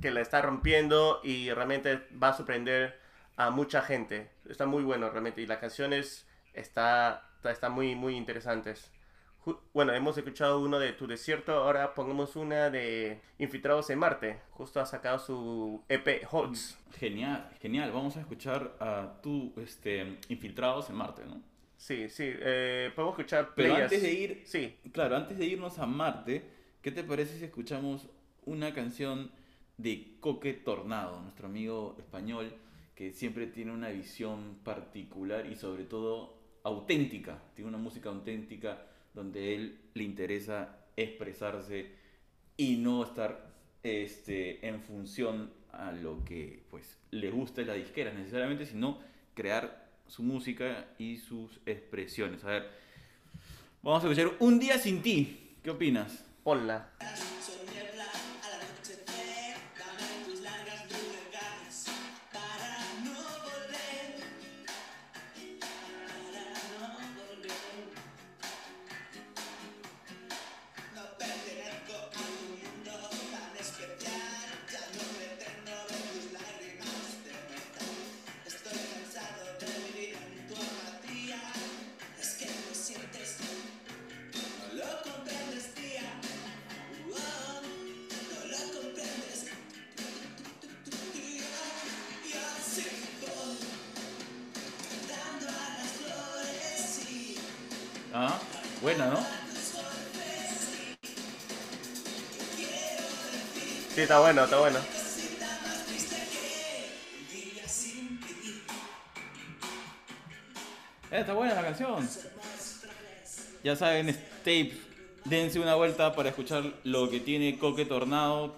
que 0.01 0.11
la 0.11 0.21
está 0.21 0.43
rompiendo 0.43 1.21
y 1.23 1.51
realmente 1.51 2.07
va 2.23 2.29
a 2.29 2.37
sorprender 2.37 2.99
a 3.37 3.51
mucha 3.51 3.83
gente. 3.83 4.31
Está 4.49 4.67
muy 4.67 4.83
bueno 4.83 5.11
realmente 5.11 5.41
y 5.41 5.47
las 5.47 5.59
canciones 5.59 6.27
está, 6.53 7.31
está, 7.45 7.69
muy 7.69 7.95
muy 7.95 8.17
interesantes. 8.17 8.91
Bueno, 9.73 9.95
hemos 9.95 10.19
escuchado 10.19 10.61
uno 10.61 10.79
de 10.79 10.93
Tu 10.93 11.07
Desierto, 11.07 11.53
ahora 11.53 11.95
pongamos 11.95 12.37
una 12.37 12.69
de 12.69 13.21
Infiltrados 13.39 13.89
en 13.89 13.99
Marte. 13.99 14.39
Justo 14.51 14.81
ha 14.81 14.87
sacado 14.87 15.19
su 15.19 15.83
EP 15.89 16.27
Hots. 16.31 16.79
Genial, 16.99 17.51
genial. 17.61 17.91
Vamos 17.91 18.19
a 18.19 18.21
escuchar 18.21 18.77
a 18.81 19.15
tú, 19.23 19.55
este, 19.57 20.19
infiltrados 20.29 20.91
en 20.91 20.97
Marte, 20.97 21.25
¿no? 21.25 21.43
Sí, 21.79 22.11
sí, 22.11 22.25
eh, 22.27 22.93
podemos 22.95 23.19
escuchar 23.19 23.53
Pero 23.57 23.75
antes 23.75 24.03
de 24.03 24.13
ir, 24.13 24.43
Sí, 24.45 24.77
claro, 24.93 25.17
antes 25.17 25.39
de 25.39 25.47
irnos 25.47 25.79
a 25.79 25.87
Marte, 25.87 26.45
¿qué 26.83 26.91
te 26.91 27.05
parece 27.05 27.39
si 27.39 27.45
escuchamos 27.45 28.07
una 28.47 28.73
canción 28.73 29.31
de 29.77 30.17
Coque 30.21 30.53
Tornado, 30.53 31.21
nuestro 31.21 31.47
amigo 31.47 31.97
español, 31.99 32.53
que 32.95 33.13
siempre 33.13 33.47
tiene 33.47 33.73
una 33.73 33.89
visión 33.89 34.59
particular 34.65 35.47
y 35.47 35.57
sobre 35.57 35.85
todo 35.85 36.39
auténtica, 36.63 37.43
tiene 37.55 37.69
una 37.69 37.79
música 37.79 38.11
auténtica 38.11 38.87
donde 39.15 39.55
él 39.55 39.81
le 39.95 40.05
interesa 40.05 40.79
expresarse 40.97 41.93
y 42.57 42.77
no 42.77 43.05
estar 43.05 43.51
este, 43.83 44.67
en 44.67 44.83
función 44.83 45.51
a 45.73 45.93
lo 45.93 46.25
que 46.25 46.63
pues 46.71 46.99
le 47.11 47.31
gusta 47.31 47.63
la 47.63 47.75
disquera 47.75 48.13
necesariamente, 48.13 48.67
sino 48.67 48.99
crear 49.35 49.89
su 50.07 50.23
música 50.23 50.89
y 50.99 51.17
sus 51.17 51.61
expresiones. 51.65 52.45
A 52.45 52.49
ver, 52.49 52.71
vamos 53.83 54.05
a 54.05 54.11
escuchar 54.11 54.37
Un 54.41 54.59
día 54.59 54.79
sin 54.79 55.01
ti. 55.01 55.57
¿Qué 55.63 55.71
opinas? 55.71 56.30
on 56.47 56.83
está 104.11 104.19
bueno, 104.19 104.43
está 104.43 104.59
bueno. 104.59 104.79
Eh, 111.13 111.21
está 111.21 111.33
buena 111.33 111.55
la 111.55 111.63
canción. 111.63 112.09
Ya 113.63 113.77
saben, 113.77 114.13
tapes, 114.39 114.75
dense 115.25 115.61
una 115.61 115.77
vuelta 115.77 116.13
para 116.17 116.31
escuchar 116.31 116.65
lo 116.83 117.09
que 117.09 117.21
tiene 117.21 117.57
Coque 117.57 117.85
Tornado. 117.85 118.57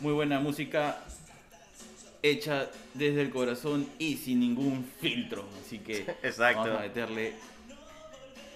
Muy 0.00 0.12
buena 0.12 0.38
música 0.38 1.02
hecha 2.22 2.70
desde 2.94 3.22
el 3.22 3.30
corazón 3.30 3.88
y 3.98 4.18
sin 4.18 4.38
ningún 4.38 4.88
filtro. 5.00 5.48
Así 5.66 5.80
que 5.80 6.02
Exacto. 6.22 6.60
vamos 6.60 6.78
a 6.78 6.82
meterle 6.82 7.32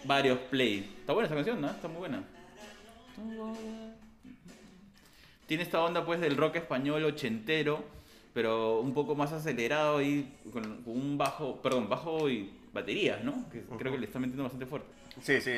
varios 0.05 0.39
play. 0.49 0.95
Está 1.01 1.13
buena 1.13 1.27
esa 1.27 1.35
canción, 1.35 1.61
¿no? 1.61 1.71
Está 1.71 1.89
muy 1.89 1.99
buena. 1.99 2.23
Tiene 5.47 5.63
esta 5.63 5.83
onda 5.83 6.05
pues 6.05 6.21
del 6.21 6.37
rock 6.37 6.57
español 6.57 7.05
ochentero, 7.05 7.85
pero 8.35 8.81
un 8.81 8.93
poco 8.93 9.15
más 9.15 9.33
acelerado 9.33 10.03
y 10.03 10.29
con, 10.53 10.83
un 10.87 11.17
bajo, 11.17 11.63
perdón, 11.63 11.89
bajo 11.89 12.29
y 12.29 12.51
baterías, 12.73 13.23
¿no? 13.23 13.49
Que 13.51 13.63
creo 13.79 13.93
que 13.93 13.99
le 13.99 14.07
está 14.07 14.19
metiendo 14.19 14.43
bastante 14.43 14.67
fuerte. 14.67 14.89
Sí, 15.23 15.41
sí. 15.41 15.53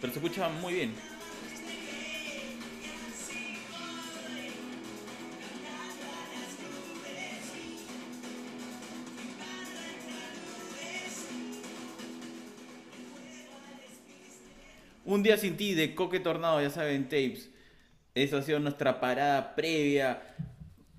Pero 0.00 0.12
se 0.12 0.20
escucha 0.20 0.48
muy 0.48 0.74
bien. 0.74 0.94
Un 15.04 15.24
día 15.24 15.36
sin 15.36 15.56
ti 15.56 15.74
de 15.74 15.96
Coque 15.96 16.20
Tornado, 16.20 16.62
ya 16.62 16.70
saben, 16.70 17.04
tapes. 17.08 17.49
Esa 18.14 18.38
ha 18.38 18.42
sido 18.42 18.58
nuestra 18.58 19.00
parada 19.00 19.54
previa 19.54 20.20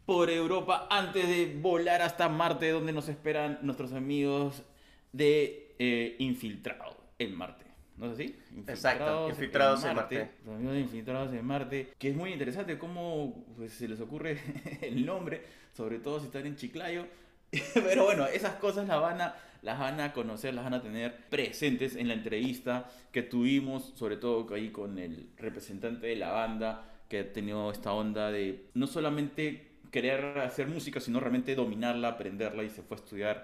por 0.06 0.30
Europa 0.30 0.88
antes 0.90 1.28
de 1.28 1.58
volar 1.60 2.02
hasta 2.02 2.30
Marte, 2.30 2.70
donde 2.70 2.94
nos 2.94 3.10
esperan 3.10 3.60
nuestros 3.62 3.94
amigos 3.94 4.64
de 5.12 5.76
eh, 5.80 6.16
Infiltrado 6.20 6.96
en 7.20 7.36
Marte. 7.36 7.66
¿No 7.98 8.08
es 8.08 8.14
así? 8.14 8.36
Exacto, 8.68 9.30
Infiltrados 9.30 9.84
en 9.84 9.96
Marte. 9.96 10.32
Los 10.46 10.56
amigos 10.56 10.74
de 10.74 10.80
Infiltrados 10.80 11.34
en 11.34 11.46
Marte. 11.46 11.94
Que 12.00 12.10
es 12.10 12.16
muy 12.16 12.32
interesante 12.32 12.80
cómo 12.80 13.46
pues, 13.56 13.74
se 13.74 13.88
les 13.88 14.00
ocurre 14.00 14.40
el 14.82 15.06
nombre, 15.06 15.44
sobre 15.74 16.00
todo 16.00 16.20
si 16.20 16.26
están 16.26 16.46
en 16.46 16.56
Chiclayo. 16.56 17.06
Pero 17.74 18.06
bueno, 18.06 18.26
esas 18.28 18.56
cosas 18.56 18.88
las 18.88 19.02
van, 19.02 19.22
a, 19.22 19.36
las 19.62 19.78
van 19.78 20.00
a 20.00 20.14
conocer, 20.14 20.54
las 20.54 20.64
van 20.64 20.74
a 20.74 20.82
tener 20.82 21.16
presentes 21.30 21.96
en 21.96 22.08
la 22.08 22.14
entrevista 22.14 22.90
que 23.12 23.22
tuvimos, 23.22 23.94
sobre 23.96 24.18
todo 24.18 24.52
ahí 24.54 24.70
con 24.72 24.98
el 24.98 25.30
representante 25.38 26.08
de 26.08 26.16
la 26.16 26.32
banda, 26.32 26.91
que 27.12 27.20
ha 27.22 27.34
tenido 27.34 27.72
esta 27.72 27.94
onda 27.94 28.32
de 28.32 28.46
no 28.74 28.88
solamente 28.88 29.68
querer 29.92 30.40
hacer 30.40 30.68
música, 30.68 31.00
sino 31.02 31.20
realmente 31.20 31.56
dominarla, 31.56 32.10
aprenderla 32.10 32.64
y 32.64 32.70
se 32.70 32.82
fue 32.84 32.98
a 32.98 33.02
estudiar 33.02 33.38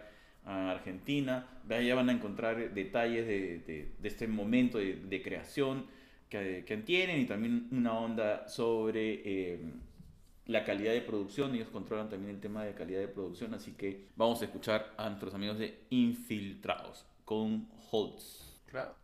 a 0.46 0.72
Argentina. 0.72 1.46
Ya 1.70 1.96
van 1.96 2.10
a 2.10 2.14
encontrar 2.14 2.74
detalles 2.74 3.28
de, 3.28 3.60
de- 3.68 3.92
de 4.00 4.08
este 4.08 4.28
momento 4.28 4.78
de, 4.80 4.96
de 4.96 5.22
creación 5.22 5.86
que, 6.30 6.64
que 6.66 6.78
tienen 6.78 7.22
y 7.22 7.26
también 7.26 7.68
una 7.72 7.94
onda 8.00 8.48
sobre 8.48 9.22
eh, 9.26 9.60
la 10.46 10.64
calidad 10.64 10.94
de 10.94 11.02
producción. 11.02 11.54
Ellos 11.56 11.70
controlan 11.70 12.10
también 12.10 12.36
el 12.36 12.42
tema 12.42 12.64
de 12.66 12.74
calidad 12.74 13.00
de 13.02 13.08
producción, 13.10 13.54
así 13.54 13.74
que 13.74 14.08
vamos 14.16 14.42
a 14.42 14.46
escuchar 14.46 14.94
a 14.98 15.10
nuestros 15.10 15.34
amigos 15.36 15.60
de 15.60 15.80
Infiltrados 15.90 17.06
con 17.26 17.68
Holtz. 17.92 18.62
Claro. 18.66 18.96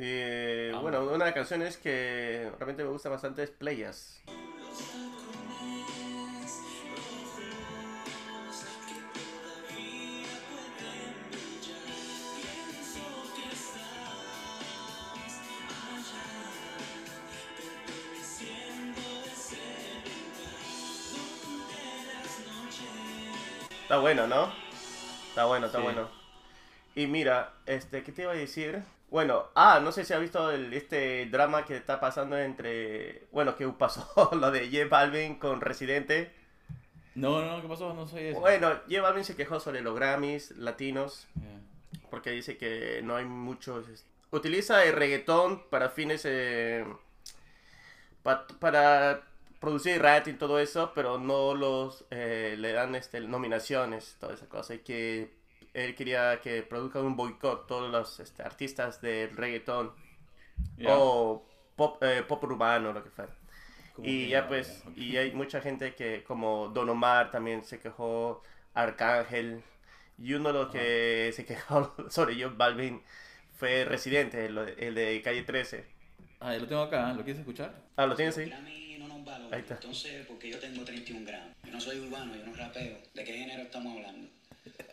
Eh, 0.00 0.70
ah. 0.72 0.78
bueno, 0.78 1.02
una 1.02 1.12
de 1.12 1.18
las 1.18 1.32
canciones 1.32 1.76
que 1.76 2.52
realmente 2.56 2.84
me 2.84 2.90
gusta 2.90 3.08
bastante 3.08 3.42
es 3.42 3.50
Playas. 3.50 4.22
Está 23.82 23.98
bueno, 23.98 24.28
¿no? 24.28 24.52
Está 25.30 25.46
bueno, 25.46 25.66
está 25.66 25.78
bueno. 25.80 26.08
Y 26.94 27.06
mira, 27.06 27.54
este, 27.66 28.04
¿qué 28.04 28.12
te 28.12 28.22
iba 28.22 28.32
a 28.32 28.36
decir? 28.36 28.84
Bueno, 29.10 29.46
ah, 29.54 29.80
no 29.82 29.90
sé 29.90 30.04
si 30.04 30.12
has 30.12 30.20
visto 30.20 30.50
el- 30.50 30.72
este 30.74 31.26
drama 31.26 31.64
que 31.64 31.76
está 31.76 31.98
pasando 31.98 32.36
entre, 32.38 33.26
bueno, 33.32 33.56
que 33.56 33.66
pasó 33.68 34.30
lo 34.34 34.50
de 34.50 34.66
J 34.70 34.86
Balvin 34.88 35.36
con 35.38 35.60
Residente. 35.60 36.32
No, 37.14 37.42
no, 37.44 37.60
¿qué 37.62 37.68
pasó? 37.68 37.94
No 37.94 38.06
soy 38.06 38.24
eso. 38.28 38.40
Bueno, 38.40 38.70
J 38.88 39.00
Balvin 39.00 39.24
se 39.24 39.34
quejó 39.34 39.60
sobre 39.60 39.80
los 39.80 39.94
Grammys 39.94 40.52
latinos 40.58 41.26
Ya. 41.36 41.42
porque 42.10 42.30
dice 42.30 42.56
que 42.58 43.00
no 43.02 43.16
hay 43.16 43.24
muchos. 43.24 43.86
Utiliza 44.30 44.84
el 44.84 44.92
reggaetón 44.94 45.62
para 45.70 45.88
fines. 45.88 46.22
eh, 46.26 46.84
pa- 48.22 48.46
para 48.60 49.22
producir 49.60 50.00
rating 50.02 50.34
y 50.34 50.36
todo 50.36 50.58
eso, 50.58 50.92
pero 50.94 51.18
no 51.18 51.54
los. 51.54 52.04
eh, 52.10 52.56
le 52.58 52.72
dan 52.72 52.94
este, 52.94 53.20
nominaciones, 53.20 54.16
toda 54.20 54.34
esa 54.34 54.46
cosa. 54.48 54.74
Y 54.74 54.78
que 54.80 55.32
él 55.74 55.94
quería 55.94 56.40
que 56.40 56.62
produzcan 56.62 57.04
un 57.04 57.16
boicot 57.16 57.66
todos 57.66 57.90
los 57.90 58.20
este, 58.20 58.42
artistas 58.42 59.00
del 59.00 59.36
reggaetón 59.36 59.92
Ya. 60.76 60.96
o 60.96 61.46
pop, 61.76 62.02
eh, 62.02 62.22
pop 62.26 62.42
urbano, 62.44 62.92
lo 62.92 63.02
que 63.02 63.10
fuera. 63.10 63.32
Y 64.02 64.24
que 64.24 64.28
ya 64.28 64.46
pues, 64.48 64.82
ok. 64.86 64.96
y 64.96 65.16
hay 65.16 65.32
mucha 65.32 65.60
gente 65.60 65.94
que, 65.94 66.22
como 66.24 66.68
Don 66.68 66.88
Omar 66.88 67.30
también 67.30 67.64
se 67.64 67.80
quejó, 67.80 68.42
Arcángel, 68.74 69.62
y 70.18 70.34
uno 70.34 70.52
de 70.52 70.54
los 70.54 70.70
que 70.70 71.32
se 71.34 71.44
quejó 71.44 71.94
sobre 72.10 72.40
J 72.40 72.54
Balvin 72.56 73.02
fue 73.56 73.84
Residente, 73.84 74.46
el, 74.46 74.56
el 74.78 74.94
de 74.94 75.20
Calle 75.22 75.42
13. 75.42 75.84
Ah, 76.40 76.54
lo 76.54 76.66
tengo 76.68 76.82
acá, 76.82 77.12
¿lo 77.12 77.24
quieres 77.24 77.40
escuchar? 77.40 77.74
Ah, 77.96 78.06
¿lo 78.06 78.14
tienes 78.14 78.38
ahí? 78.38 78.52
Ahí 79.50 79.60
está. 79.60 79.74
Entonces, 79.74 80.26
porque 80.26 80.50
yo 80.50 80.58
tengo 80.58 80.84
31 80.84 81.26
gramos. 81.26 81.48
Yo 81.64 81.72
no 81.72 81.80
soy 81.80 81.98
urbano, 82.00 82.34
yo 82.36 82.44
no 82.46 82.54
rapeo. 82.54 82.98
¿De 83.14 83.24
qué 83.24 83.32
género 83.32 83.62
estamos 83.62 83.96
hablando? 83.96 84.28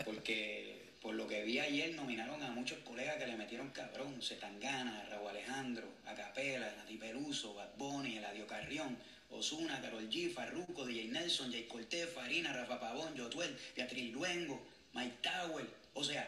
Porque 0.04 0.86
por 1.02 1.14
lo 1.14 1.28
que 1.28 1.44
vi 1.44 1.60
ayer 1.60 1.94
nominaron 1.94 2.42
a 2.42 2.52
muchos 2.52 2.80
colegas 2.80 3.18
que 3.18 3.28
le 3.28 3.36
metieron 3.36 3.70
cabrón. 3.70 4.22
Zetangana, 4.22 5.06
Raúl 5.10 5.30
Alejandro, 5.30 5.88
Acapela, 6.06 6.74
Nati 6.78 6.98
Peluso, 6.98 7.54
Bad 7.54 7.76
Bunny, 7.78 8.18
Eladio 8.18 8.48
Carrión, 8.48 8.98
Osuna, 9.30 9.80
Carol 9.82 10.10
G, 10.10 10.34
Farruko, 10.34 10.86
DJ 10.86 11.10
Nelson, 11.10 11.52
Jay 11.52 11.66
Cortez, 11.66 12.10
Farina, 12.12 12.54
Rafa 12.54 12.80
Pavón, 12.80 13.18
Jotuel, 13.18 13.56
Beatriz 13.76 14.12
Luengo, 14.14 14.60
Mike 14.94 15.18
Tower. 15.22 15.66
O 15.94 16.04
sea, 16.04 16.28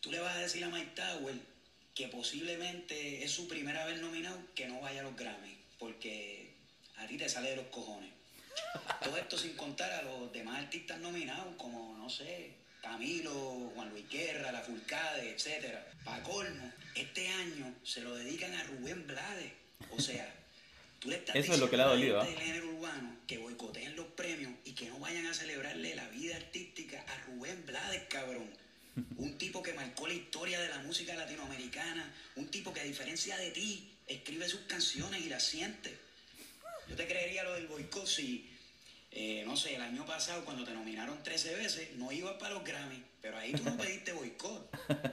tú 0.00 0.10
le 0.10 0.20
vas 0.20 0.36
a 0.36 0.40
decir 0.40 0.64
a 0.64 0.68
Mike 0.68 0.92
Tower 0.94 1.34
que 1.94 2.08
posiblemente 2.08 3.22
es 3.24 3.30
su 3.30 3.48
primera 3.48 3.84
vez 3.86 4.00
nominado 4.00 4.38
que 4.54 4.66
no 4.66 4.80
vaya 4.80 5.00
a 5.00 5.04
los 5.04 5.16
Grammy, 5.16 5.56
porque 5.78 6.54
a 6.96 7.06
ti 7.06 7.16
te 7.16 7.28
sale 7.28 7.50
de 7.50 7.56
los 7.56 7.66
cojones. 7.66 8.10
Todo 9.02 9.16
esto 9.16 9.38
sin 9.38 9.54
contar 9.56 9.92
a 9.92 10.02
los 10.02 10.32
demás 10.32 10.58
artistas 10.58 10.98
nominados, 10.98 11.54
como, 11.56 11.96
no 11.96 12.10
sé, 12.10 12.57
Camilo, 12.88 13.70
Juan 13.74 13.90
Luis 13.90 14.08
Guerra, 14.08 14.50
La 14.50 14.62
Fulcade, 14.62 15.30
etc. 15.30 15.76
Para 16.04 16.22
colmo, 16.22 16.72
este 16.94 17.28
año 17.28 17.74
se 17.84 18.00
lo 18.00 18.14
dedican 18.14 18.52
a 18.54 18.64
Rubén 18.64 19.06
Blades. 19.06 19.52
O 19.90 20.00
sea, 20.00 20.34
tú 20.98 21.10
le 21.10 21.16
estás 21.16 21.36
Eso 21.36 21.52
es 21.52 21.60
lo 21.60 21.68
que 21.68 21.76
le 21.76 21.82
ha 21.82 21.86
dolido, 21.86 22.20
gente 22.22 22.34
del 22.34 22.46
género 22.46 22.68
urbano 22.70 23.16
que 23.26 23.38
boicoteen 23.38 23.94
los 23.94 24.06
premios 24.06 24.52
y 24.64 24.72
que 24.72 24.88
no 24.88 24.98
vayan 24.98 25.26
a 25.26 25.34
celebrarle 25.34 25.94
la 25.94 26.08
vida 26.08 26.36
artística 26.36 27.04
a 27.06 27.24
Rubén 27.26 27.64
Blades, 27.66 28.02
cabrón. 28.08 28.50
Un 29.16 29.38
tipo 29.38 29.62
que 29.62 29.74
marcó 29.74 30.08
la 30.08 30.14
historia 30.14 30.58
de 30.58 30.70
la 30.70 30.78
música 30.78 31.14
latinoamericana, 31.14 32.10
un 32.36 32.48
tipo 32.48 32.72
que 32.72 32.80
a 32.80 32.84
diferencia 32.84 33.36
de 33.36 33.50
ti 33.50 33.92
escribe 34.06 34.48
sus 34.48 34.62
canciones 34.62 35.20
y 35.24 35.28
las 35.28 35.44
siente. 35.44 35.94
Yo 36.88 36.96
te 36.96 37.06
creería 37.06 37.44
lo 37.44 37.52
del 37.52 37.68
boicot 37.68 38.06
si, 38.06 38.47
eh, 39.10 39.42
no 39.46 39.56
sé, 39.56 39.74
el 39.74 39.82
año 39.82 40.04
pasado 40.04 40.44
cuando 40.44 40.64
te 40.64 40.72
nominaron 40.72 41.22
13 41.22 41.54
veces, 41.56 41.96
no 41.96 42.12
ibas 42.12 42.34
para 42.34 42.54
los 42.54 42.64
Grammy, 42.64 43.02
pero 43.22 43.38
ahí 43.38 43.52
tú 43.52 43.64
no 43.64 43.76
pediste 43.76 44.12
boicot. 44.12 44.70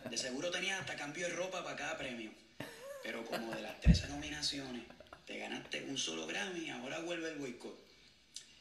De 0.10 0.17
seguro 0.17 0.51
tenías 0.51 0.79
hasta 0.79 0.95
cambio 0.95 1.27
de 1.27 1.34
ropa 1.34 1.63
para 1.63 1.75
cada 1.75 1.97
premio. 1.97 2.31
Pero 3.03 3.23
como 3.25 3.53
de 3.53 3.62
las 3.62 3.79
13 3.81 4.10
nominaciones 4.10 4.84
te 5.25 5.38
ganaste 5.38 5.84
un 5.86 5.97
solo 5.97 6.27
Grammy, 6.27 6.69
ahora 6.69 6.99
vuelve 6.99 7.29
el 7.29 7.38
boicot. 7.38 7.86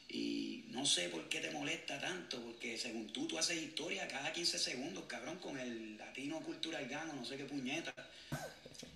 Y 0.07 0.65
no 0.69 0.85
sé 0.85 1.09
por 1.09 1.27
qué 1.27 1.41
te 1.41 1.51
molesta 1.51 1.99
tanto, 1.99 2.39
porque 2.41 2.77
según 2.77 3.11
tú, 3.11 3.27
tú 3.27 3.37
haces 3.37 3.61
historia 3.61 4.07
cada 4.07 4.31
15 4.31 4.57
segundos, 4.57 5.03
cabrón, 5.07 5.37
con 5.39 5.59
el 5.59 5.97
latino 5.97 6.39
cultural 6.39 6.87
gano, 6.87 7.13
no 7.13 7.25
sé 7.25 7.37
qué 7.37 7.45
puñeta. 7.45 7.93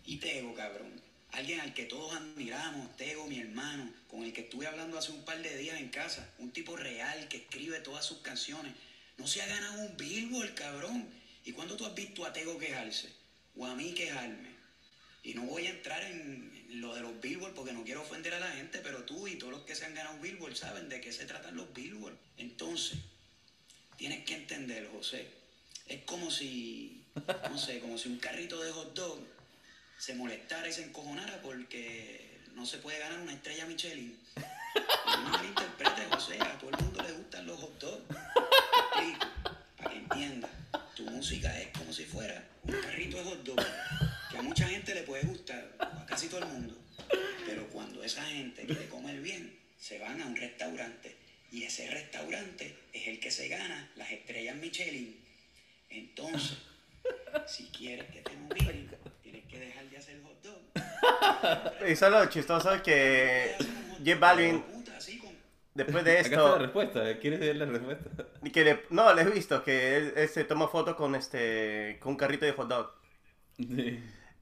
Y 0.05 0.17
Tego, 0.17 0.53
cabrón. 0.53 1.08
Alguien 1.31 1.59
al 1.59 1.73
que 1.73 1.85
todos 1.85 2.15
admiramos, 2.15 2.95
Tego, 2.97 3.27
mi 3.27 3.39
hermano, 3.39 3.91
con 4.07 4.23
el 4.23 4.33
que 4.33 4.41
estuve 4.41 4.65
hablando 4.65 4.97
hace 4.97 5.11
un 5.11 5.23
par 5.23 5.41
de 5.41 5.57
días 5.57 5.79
en 5.79 5.89
casa. 5.89 6.27
Un 6.39 6.51
tipo 6.51 6.75
real 6.75 7.27
que 7.27 7.37
escribe 7.37 7.79
todas 7.79 8.05
sus 8.05 8.19
canciones. 8.19 8.73
No 9.17 9.27
se 9.27 9.41
ha 9.41 9.47
ganado 9.47 9.81
un 9.81 9.95
Billboard, 9.95 10.55
cabrón. 10.55 11.07
¿Y 11.45 11.51
cuándo 11.51 11.77
tú 11.77 11.85
has 11.85 11.93
visto 11.93 12.25
a 12.25 12.33
Tego 12.33 12.57
quejarse? 12.57 13.09
O 13.55 13.65
a 13.65 13.75
mí 13.75 13.93
quejarme. 13.93 14.49
Y 15.23 15.33
no 15.33 15.43
voy 15.43 15.67
a 15.67 15.71
entrar 15.71 16.01
en 16.03 16.81
lo 16.81 16.95
de 16.95 17.01
los 17.01 17.19
Billboard 17.21 17.53
porque 17.53 17.73
no 17.73 17.83
quiero 17.83 18.01
ofender 18.01 18.33
a 18.33 18.39
la 18.39 18.51
gente, 18.51 18.79
pero 18.79 19.03
tú 19.03 19.27
y 19.27 19.35
todos 19.35 19.51
los 19.51 19.61
que 19.63 19.75
se 19.75 19.85
han 19.85 19.93
ganado 19.93 20.19
Billboard 20.19 20.55
saben 20.55 20.89
de 20.89 21.01
qué 21.01 21.11
se 21.11 21.25
tratan 21.25 21.55
los 21.55 21.71
Billboard. 21.73 22.17
Entonces, 22.37 22.97
tienes 23.97 24.25
que 24.25 24.35
entender, 24.35 24.89
José. 24.91 25.27
Es 25.85 26.03
como 26.03 26.31
si, 26.31 27.03
no 27.49 27.57
sé, 27.57 27.79
como 27.79 27.97
si 27.97 28.09
un 28.09 28.17
carrito 28.17 28.61
de 28.61 28.71
hot 28.71 28.93
dog 28.93 29.19
se 29.99 30.15
molestara 30.15 30.67
y 30.67 30.73
se 30.73 30.85
encojonara 30.85 31.41
porque 31.41 32.39
no 32.55 32.65
se 32.65 32.79
puede 32.79 32.99
ganar 32.99 33.19
una 33.19 33.33
estrella 33.33 33.65
Michelin. 33.65 34.17
No 35.05 35.23
me 35.23 35.29
malinterpretes, 35.29 36.05
José, 36.11 36.39
a 36.39 36.57
todo 36.59 36.69
el 36.69 36.77
mundo 36.77 37.01
le 37.01 37.11
gustan 37.11 37.47
los 37.47 37.59
hot 37.59 37.79
dogs. 37.79 38.03
Explico, 38.95 39.27
para 39.75 39.89
que 39.89 39.97
entienda. 39.97 40.49
Tu 40.95 41.03
música 41.03 41.59
es 41.59 41.69
como 41.75 41.91
si 41.91 42.05
fuera 42.05 42.47
un 42.63 42.79
carrito 42.79 43.17
de 43.17 43.23
hot 43.23 43.43
dog, 43.43 43.65
que 44.29 44.37
a 44.37 44.41
mucha 44.41 44.67
gente 44.67 44.93
le 44.93 45.01
puede 45.03 45.23
gustar, 45.23 45.75
a 45.79 46.05
casi 46.05 46.27
todo 46.27 46.41
el 46.41 46.45
mundo. 46.45 46.77
Pero 47.45 47.67
cuando 47.69 48.03
esa 48.03 48.23
gente 48.23 48.67
comer 48.87 49.19
bien, 49.21 49.57
se 49.79 49.97
van 49.99 50.21
a 50.21 50.25
un 50.25 50.35
restaurante. 50.35 51.15
Y 51.51 51.63
ese 51.63 51.89
restaurante 51.89 52.75
es 52.93 53.07
el 53.07 53.19
que 53.19 53.31
se 53.31 53.47
gana 53.47 53.91
las 53.95 54.11
estrellas 54.11 54.55
Michelin. 54.55 55.19
Entonces, 55.89 56.57
si 57.47 57.65
quieres 57.65 58.09
que 58.11 58.21
te 58.21 58.35
nominen, 58.35 58.89
tienes 59.23 59.45
que 59.45 59.59
dejar 59.59 59.89
de 59.89 59.97
hacer 59.97 60.21
hot 60.23 60.39
Y 61.89 61.95
solo 61.95 62.19
lo 62.19 62.25
chistoso 62.29 62.69
que 62.83 63.55
J 64.05 64.15
Balvin, 64.19 64.63
después 65.73 66.03
de 66.03 66.11
Acá 66.19 66.21
está 66.21 66.37
la 66.37 66.43
esto, 66.49 66.59
respuesta, 66.59 67.19
¿quieres 67.19 67.39
ver 67.39 67.55
la 67.55 67.65
respuesta? 67.65 68.09
que 68.53 68.63
le- 68.63 68.83
no, 68.91 69.11
le 69.13 69.21
he 69.23 69.25
visto 69.25 69.63
que 69.63 69.97
él, 69.97 70.13
él 70.15 70.29
se 70.29 70.43
toma 70.43 70.67
foto 70.67 70.95
con 70.95 71.15
este, 71.15 71.97
con 72.01 72.11
un 72.11 72.17
carrito 72.17 72.45
de 72.45 72.51
hot 72.51 72.67
dog. 72.67 72.91
Sí. 73.57 73.99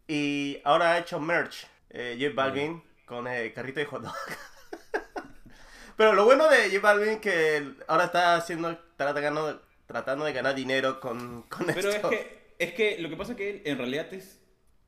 Y 0.07 0.60
ahora 0.65 0.93
ha 0.93 0.97
hecho 0.99 1.19
merch, 1.19 1.67
eh, 1.89 2.17
J 2.19 2.33
Balvin, 2.36 2.83
con 3.05 3.27
el 3.27 3.53
carrito 3.53 3.79
de 3.79 3.86
hot 3.86 4.03
dog. 4.03 4.15
Pero 5.95 6.13
lo 6.13 6.25
bueno 6.25 6.49
de 6.49 6.69
J 6.69 6.79
Balvin 6.81 7.19
que 7.19 7.75
ahora 7.88 8.05
está 8.05 8.36
haciendo, 8.36 8.77
tratando, 8.97 9.62
tratando 9.86 10.25
de 10.25 10.33
ganar 10.33 10.53
dinero 10.53 10.99
con, 10.99 11.43
con 11.43 11.65
Pero 11.67 11.79
es 11.89 11.95
esto. 11.95 12.10
que, 12.10 12.55
es 12.60 12.73
que 12.73 12.97
lo 12.99 13.10
que 13.10 13.15
pasa 13.15 13.31
es 13.31 13.38
que 13.38 13.49
él 13.49 13.62
en 13.65 13.77
realidad 13.77 14.13
es, 14.13 14.39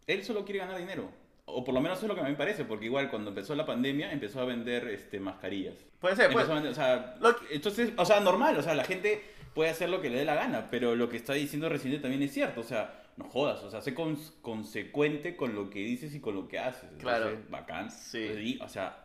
él 0.07 0.23
solo 0.25 0.43
quiere 0.43 0.59
ganar 0.59 0.77
dinero. 0.77 1.09
O 1.51 1.63
por 1.63 1.73
lo 1.73 1.81
menos 1.81 1.97
eso 1.97 2.05
es 2.05 2.09
lo 2.09 2.15
que 2.15 2.21
a 2.21 2.23
mí 2.25 2.31
me 2.31 2.37
parece, 2.37 2.65
porque 2.65 2.85
igual 2.85 3.09
cuando 3.09 3.29
empezó 3.29 3.55
la 3.55 3.65
pandemia 3.65 4.11
empezó 4.11 4.41
a 4.41 4.45
vender 4.45 4.87
este, 4.87 5.19
mascarillas. 5.19 5.75
Puede 5.99 6.15
ser, 6.15 6.31
pues. 6.31 6.47
vender, 6.47 6.71
o 6.71 6.75
sea, 6.75 7.15
que- 7.19 7.55
entonces, 7.55 7.91
o 7.97 8.05
sea, 8.05 8.19
normal, 8.19 8.57
o 8.57 8.61
sea, 8.61 8.73
la 8.75 8.83
gente 8.83 9.21
puede 9.53 9.69
hacer 9.71 9.89
lo 9.89 10.01
que 10.01 10.09
le 10.09 10.17
dé 10.19 10.25
la 10.25 10.35
gana, 10.35 10.67
pero 10.71 10.95
lo 10.95 11.09
que 11.09 11.17
está 11.17 11.33
diciendo 11.33 11.67
Residente 11.69 12.01
también 12.01 12.21
es 12.23 12.31
cierto, 12.33 12.61
o 12.61 12.63
sea, 12.63 13.03
no 13.17 13.25
jodas, 13.25 13.61
o 13.63 13.69
sea, 13.71 13.81
sé 13.81 13.93
cons- 13.95 14.33
consecuente 14.41 15.35
con 15.35 15.55
lo 15.55 15.69
que 15.69 15.79
dices 15.79 16.13
y 16.15 16.19
con 16.21 16.35
lo 16.35 16.47
que 16.47 16.59
haces. 16.59 16.83
Entonces, 16.83 17.01
Claro. 17.03 17.37
Bacán. 17.49 17.91
Sí. 17.91 18.19
Entonces, 18.19 18.45
y, 18.45 18.59
o 18.61 18.69
sea, 18.69 19.03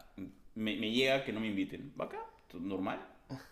me, 0.55 0.77
me 0.77 0.91
llega 0.93 1.25
que 1.25 1.33
no 1.33 1.41
me 1.41 1.49
inviten. 1.49 1.93
Bacán, 1.97 2.21
normal, 2.53 3.01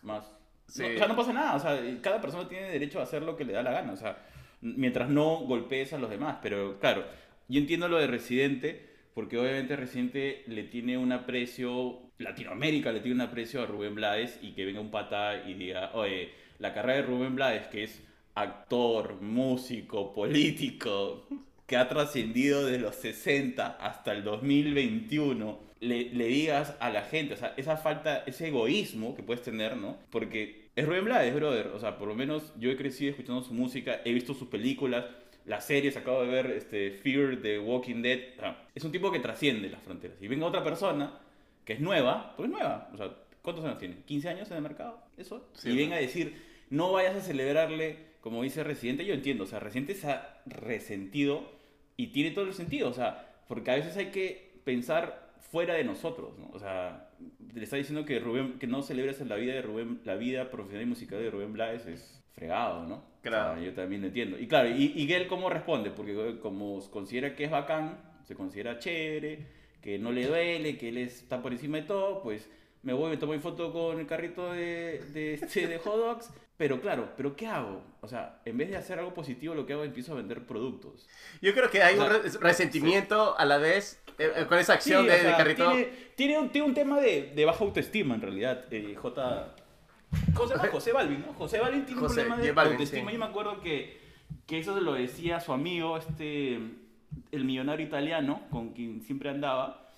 más. 0.02 0.30
Sí. 0.68 0.82
No, 0.82 0.88
o 0.88 0.96
sea, 0.98 1.08
no 1.08 1.16
pasa 1.16 1.32
nada, 1.34 1.56
o 1.56 1.58
sea, 1.60 1.78
cada 2.00 2.20
persona 2.20 2.48
tiene 2.48 2.70
derecho 2.70 3.00
a 3.00 3.02
hacer 3.02 3.22
lo 3.22 3.36
que 3.36 3.44
le 3.44 3.52
da 3.52 3.62
la 3.62 3.72
gana, 3.72 3.92
o 3.92 3.96
sea, 3.96 4.16
mientras 4.62 5.10
no 5.10 5.40
golpees 5.40 5.92
a 5.92 5.98
los 5.98 6.08
demás, 6.08 6.38
pero 6.40 6.78
claro, 6.78 7.04
yo 7.48 7.60
entiendo 7.60 7.88
lo 7.88 7.98
de 7.98 8.06
Residente, 8.06 8.88
porque 9.14 9.38
obviamente 9.38 9.76
Residente 9.76 10.42
le 10.46 10.64
tiene 10.64 10.96
un 10.98 11.12
aprecio, 11.12 12.00
Latinoamérica 12.18 12.92
le 12.92 13.00
tiene 13.00 13.16
un 13.16 13.20
aprecio 13.22 13.62
a 13.62 13.66
Rubén 13.66 13.94
Blades 13.94 14.38
y 14.42 14.52
que 14.52 14.64
venga 14.64 14.80
un 14.80 14.90
pata 14.90 15.48
y 15.48 15.54
diga, 15.54 15.90
oye, 15.94 16.30
la 16.58 16.72
carrera 16.72 17.02
de 17.02 17.02
Rubén 17.02 17.34
Blades, 17.34 17.66
que 17.66 17.84
es 17.84 18.02
actor, 18.34 19.20
músico, 19.20 20.12
político, 20.14 21.26
que 21.66 21.76
ha 21.76 21.88
trascendido 21.88 22.64
de 22.66 22.78
los 22.78 22.96
60 22.96 23.66
hasta 23.80 24.12
el 24.12 24.24
2021, 24.24 25.58
le, 25.80 26.10
le 26.10 26.26
digas 26.26 26.76
a 26.80 26.90
la 26.90 27.02
gente, 27.02 27.34
o 27.34 27.36
sea, 27.36 27.54
esa 27.56 27.76
falta, 27.76 28.22
ese 28.26 28.48
egoísmo 28.48 29.14
que 29.14 29.22
puedes 29.22 29.42
tener, 29.42 29.76
¿no? 29.76 29.98
Porque 30.10 30.70
es 30.74 30.86
Rubén 30.86 31.04
Blades, 31.04 31.34
brother, 31.34 31.66
o 31.68 31.80
sea, 31.80 31.98
por 31.98 32.08
lo 32.08 32.14
menos 32.14 32.52
yo 32.58 32.70
he 32.70 32.76
crecido 32.76 33.10
escuchando 33.10 33.42
su 33.42 33.52
música, 33.52 34.00
he 34.04 34.12
visto 34.12 34.32
sus 34.32 34.48
películas, 34.48 35.04
las 35.44 35.66
series, 35.66 35.96
acabo 35.96 36.22
de 36.22 36.28
ver 36.28 36.46
este, 36.52 36.92
Fear 36.92 37.40
de 37.40 37.58
Walking 37.58 38.02
Dead, 38.02 38.20
o 38.36 38.40
sea, 38.40 38.68
es 38.74 38.84
un 38.84 38.92
tipo 38.92 39.10
que 39.10 39.20
trasciende 39.20 39.68
las 39.68 39.82
fronteras. 39.82 40.20
Y 40.20 40.28
venga 40.28 40.46
otra 40.46 40.62
persona 40.62 41.18
que 41.64 41.74
es 41.74 41.80
nueva, 41.80 42.34
pues 42.36 42.48
es 42.48 42.52
nueva, 42.52 42.90
o 42.92 42.96
sea, 42.96 43.14
¿cuántos 43.42 43.64
años 43.64 43.78
tiene? 43.78 43.96
¿15 44.06 44.26
años 44.28 44.50
en 44.50 44.56
el 44.56 44.62
mercado? 44.62 45.02
Eso. 45.16 45.48
Sí, 45.54 45.70
y 45.70 45.72
¿no? 45.72 45.78
venga 45.78 45.96
a 45.96 46.00
decir, 46.00 46.34
no 46.70 46.92
vayas 46.92 47.16
a 47.16 47.20
celebrarle, 47.20 47.98
como 48.20 48.42
dice 48.42 48.64
Residente, 48.64 49.04
yo 49.04 49.14
entiendo, 49.14 49.44
o 49.44 49.46
sea, 49.46 49.60
Residente 49.60 49.94
se 49.94 50.10
ha 50.10 50.42
resentido 50.46 51.50
y 51.96 52.08
tiene 52.08 52.30
todo 52.30 52.44
el 52.46 52.54
sentido, 52.54 52.88
o 52.88 52.94
sea, 52.94 53.34
porque 53.48 53.70
a 53.70 53.74
veces 53.74 53.96
hay 53.96 54.06
que 54.06 54.52
pensar 54.64 55.32
fuera 55.50 55.74
de 55.74 55.84
nosotros, 55.84 56.38
¿no? 56.38 56.48
O 56.52 56.58
sea, 56.58 57.10
le 57.54 57.62
está 57.62 57.76
diciendo 57.76 58.06
que 58.06 58.18
Rubén, 58.18 58.58
que 58.58 58.66
no 58.66 58.82
celebres 58.82 59.20
la 59.20 59.36
vida 59.36 59.52
de 59.52 59.62
Rubén, 59.62 60.00
la 60.04 60.14
vida 60.14 60.50
profesional 60.50 60.86
y 60.86 60.88
musical 60.88 61.18
de 61.18 61.30
Rubén 61.30 61.52
Blades 61.52 61.86
es 61.86 62.21
fregado, 62.34 62.84
¿no? 62.86 63.02
Claro. 63.22 63.52
O 63.52 63.54
sea, 63.56 63.64
yo 63.64 63.72
también 63.74 64.00
lo 64.02 64.08
entiendo. 64.08 64.38
Y 64.38 64.46
claro, 64.48 64.68
y, 64.68 64.92
y 64.96 65.12
él 65.12 65.26
cómo 65.26 65.48
responde, 65.48 65.90
porque 65.90 66.38
como 66.40 66.80
considera 66.90 67.34
que 67.34 67.44
es 67.44 67.50
bacán, 67.50 67.98
se 68.26 68.34
considera 68.34 68.78
chévere, 68.78 69.46
que 69.80 69.98
no 69.98 70.12
le 70.12 70.26
duele, 70.26 70.76
que 70.78 70.88
él 70.88 70.98
está 70.98 71.42
por 71.42 71.52
encima 71.52 71.78
de 71.78 71.84
todo, 71.84 72.22
pues 72.22 72.48
me 72.82 72.92
voy, 72.92 73.10
me 73.10 73.16
tomo 73.16 73.32
mi 73.32 73.38
foto 73.38 73.72
con 73.72 74.00
el 74.00 74.06
carrito 74.06 74.52
de, 74.52 75.00
de, 75.12 75.34
este, 75.34 75.66
de 75.66 75.78
hot 75.78 75.96
dogs. 75.96 76.30
Pero 76.56 76.80
claro, 76.80 77.08
¿pero 77.16 77.34
qué 77.34 77.46
hago? 77.48 77.82
O 78.02 78.08
sea, 78.08 78.40
en 78.44 78.56
vez 78.56 78.70
de 78.70 78.76
hacer 78.76 78.98
algo 78.98 79.12
positivo, 79.14 79.54
lo 79.54 79.66
que 79.66 79.72
hago 79.72 79.82
es 79.82 79.88
empiezo 79.88 80.12
a 80.12 80.16
vender 80.16 80.46
productos. 80.46 81.08
Yo 81.40 81.52
creo 81.54 81.70
que 81.70 81.82
hay 81.82 81.98
O 81.98 82.04
un 82.04 82.10
re- 82.10 82.22
resentimiento 82.40 83.36
a 83.36 83.44
la 83.44 83.58
vez 83.58 84.00
eh, 84.18 84.30
eh, 84.36 84.46
con 84.46 84.58
esa 84.58 84.74
acción 84.74 85.02
Sí, 85.04 85.08
de, 85.10 85.16
o 85.16 85.20
sea, 85.20 85.30
de 85.30 85.36
carrito. 85.36 85.70
Tiene, 85.72 85.88
tiene 86.14 86.38
un, 86.38 86.50
tiene 86.50 86.66
un 86.68 86.74
tema 86.74 87.00
de, 87.00 87.32
de 87.34 87.44
baja 87.44 87.64
autoestima, 87.64 88.14
en 88.14 88.20
realidad. 88.20 88.64
eh, 88.70 88.94
J. 88.94 89.54
José, 90.34 90.54
no, 90.56 90.70
José 90.70 90.92
Balvin, 90.92 91.20
¿no? 91.26 91.32
José 91.34 91.60
Balvin 91.60 91.84
tiene 91.84 92.00
José, 92.00 92.20
un 92.22 92.26
problema 92.26 92.42
de 92.42 92.52
Balvin, 92.52 92.72
autoestima. 92.72 93.10
sí. 93.10 93.14
Yo 93.14 93.18
me 93.18 93.30
acuerdo 93.30 93.60
que, 93.60 94.00
que 94.46 94.58
eso 94.58 94.74
se 94.74 94.80
lo 94.80 94.94
decía 94.94 95.40
su 95.40 95.52
amigo, 95.52 95.96
este, 95.96 96.54
el 97.30 97.44
millonario 97.44 97.86
italiano, 97.86 98.42
con 98.50 98.72
quien 98.72 99.02
siempre 99.02 99.30
andaba. 99.30 99.90